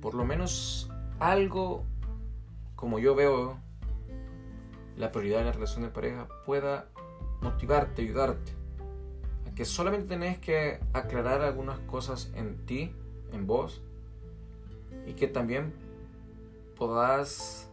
por 0.00 0.14
lo 0.14 0.24
menos 0.24 0.90
algo 1.18 1.84
como 2.74 2.98
yo 2.98 3.14
veo 3.14 3.58
la 4.96 5.12
prioridad 5.12 5.38
de 5.38 5.44
la 5.46 5.52
relación 5.52 5.82
de 5.82 5.88
pareja 5.88 6.28
pueda 6.44 6.88
motivarte, 7.40 8.02
ayudarte. 8.02 8.52
A 9.46 9.54
que 9.54 9.64
solamente 9.64 10.08
tenés 10.08 10.38
que 10.38 10.80
aclarar 10.92 11.42
algunas 11.42 11.78
cosas 11.80 12.30
en 12.34 12.66
ti, 12.66 12.92
en 13.32 13.46
vos, 13.46 13.82
y 15.06 15.12
que 15.14 15.28
también 15.28 15.72
podás 16.76 17.65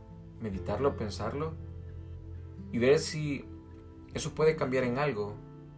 meditarlo, 0.44 0.96
pensarlo 0.98 1.54
y 2.72 2.78
ver 2.78 3.00
si 3.00 3.46
eso 4.14 4.36
puede 4.36 4.56
cambiar 4.56 4.84
en 4.84 5.00
algo. 5.00 5.36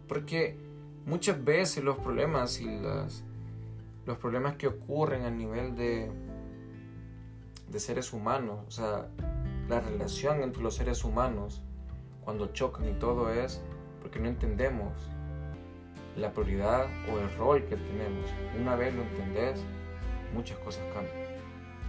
Porque 0.08 0.58
muchas 1.06 1.42
veces 1.42 1.82
los 1.82 1.96
problemas 1.98 2.60
y 2.60 2.66
las, 2.66 3.24
los 4.04 4.18
problemas 4.18 4.56
que 4.56 4.66
ocurren 4.66 5.24
a 5.24 5.30
nivel 5.30 5.76
de, 5.76 6.10
de 7.70 7.80
seres 7.80 8.12
humanos, 8.12 8.64
o 8.66 8.70
sea, 8.70 9.08
la 9.68 9.80
relación 9.80 10.42
entre 10.42 10.62
los 10.62 10.74
seres 10.74 11.04
humanos, 11.04 11.62
cuando 12.24 12.48
chocan 12.48 12.88
y 12.88 12.92
todo 12.94 13.30
es 13.30 13.62
porque 14.02 14.18
no 14.18 14.28
entendemos 14.28 14.92
la 16.16 16.32
prioridad 16.32 16.86
o 17.12 17.18
el 17.18 17.32
rol 17.36 17.64
que 17.64 17.76
tenemos. 17.76 18.26
Una 18.60 18.74
vez 18.74 18.94
lo 18.94 19.02
entendés, 19.02 19.60
muchas 20.34 20.58
cosas 20.58 20.82
cambian. 20.92 21.14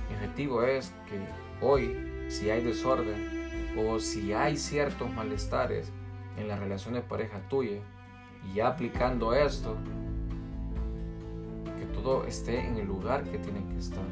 Mi 0.10 0.16
objetivo 0.16 0.64
es 0.64 0.94
que 1.08 1.66
hoy 1.66 2.07
si 2.28 2.50
hay 2.50 2.64
desorden 2.64 3.76
o 3.78 4.00
si 4.00 4.34
hay 4.34 4.58
ciertos 4.58 5.14
malestares 5.14 5.92
en 6.38 6.48
la 6.48 6.56
relación 6.56 6.94
de 6.94 7.02
pareja 7.02 7.40
tuya 7.50 7.80
y 8.54 8.60
aplicando 8.60 9.34
esto, 9.34 9.76
que 11.78 11.86
todo 11.88 12.26
esté 12.26 12.66
en 12.66 12.78
el 12.78 12.88
lugar 12.88 13.24
que 13.24 13.38
tiene 13.38 13.66
que 13.68 13.78
estar. 13.78 14.04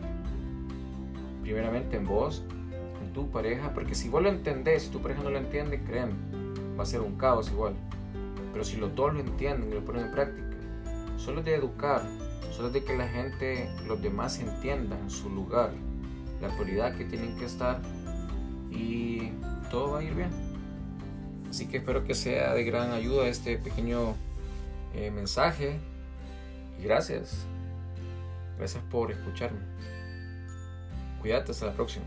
Primeramente 1.42 1.98
en 1.98 2.06
vos, 2.06 2.44
en 3.02 3.14
tu 3.14 3.30
pareja, 3.30 3.74
porque 3.74 3.96
si 3.96 4.10
vos 4.10 4.22
lo 4.22 4.30
entendés, 4.30 4.84
si 4.84 4.90
tu 4.90 5.02
pareja 5.02 5.24
no 5.24 5.30
lo 5.30 5.38
entiende, 5.38 5.82
créeme, 5.84 6.14
va 6.78 6.84
a 6.84 6.86
ser 6.86 7.02
un 7.02 7.18
caos 7.18 7.52
igual. 7.52 7.76
Pero 8.52 8.64
si 8.64 8.78
los 8.78 8.96
dos 8.96 9.14
lo 9.14 9.20
entienden 9.20 9.70
y 9.70 9.74
lo 9.74 9.86
ponen 9.86 10.06
en 10.06 10.12
práctica, 10.12 10.46
solo 11.18 11.42
de 11.42 11.56
educar, 11.56 12.02
solo 12.52 12.70
de 12.70 12.84
que 12.84 12.98
la 12.98 13.08
gente, 13.08 13.70
los 13.88 14.02
demás 14.02 14.40
entiendan 14.40 15.10
su 15.10 15.30
lugar, 15.30 15.72
la 16.42 16.48
prioridad 16.50 16.96
que 16.96 17.06
tienen 17.06 17.38
que 17.38 17.46
estar 17.46 17.82
y 18.76 19.32
todo 19.72 19.94
va 19.94 20.00
a 20.00 20.04
ir 20.04 20.14
bien. 20.14 20.30
Así 21.50 21.68
que 21.68 21.78
espero 21.78 22.04
que 22.04 22.16
sea 22.16 22.54
de 22.54 22.64
gran 22.64 22.92
ayuda 22.92 23.28
este 23.28 23.58
pequeño 23.58 24.16
eh, 24.94 25.12
mensaje. 25.12 25.80
Y 26.80 26.84
gracias. 26.84 27.46
Gracias 28.58 28.84
por 28.92 29.12
escucharme. 29.12 29.60
Cuídate, 31.22 31.52
hasta 31.52 31.68
la 31.68 31.74
próxima. 31.74 32.06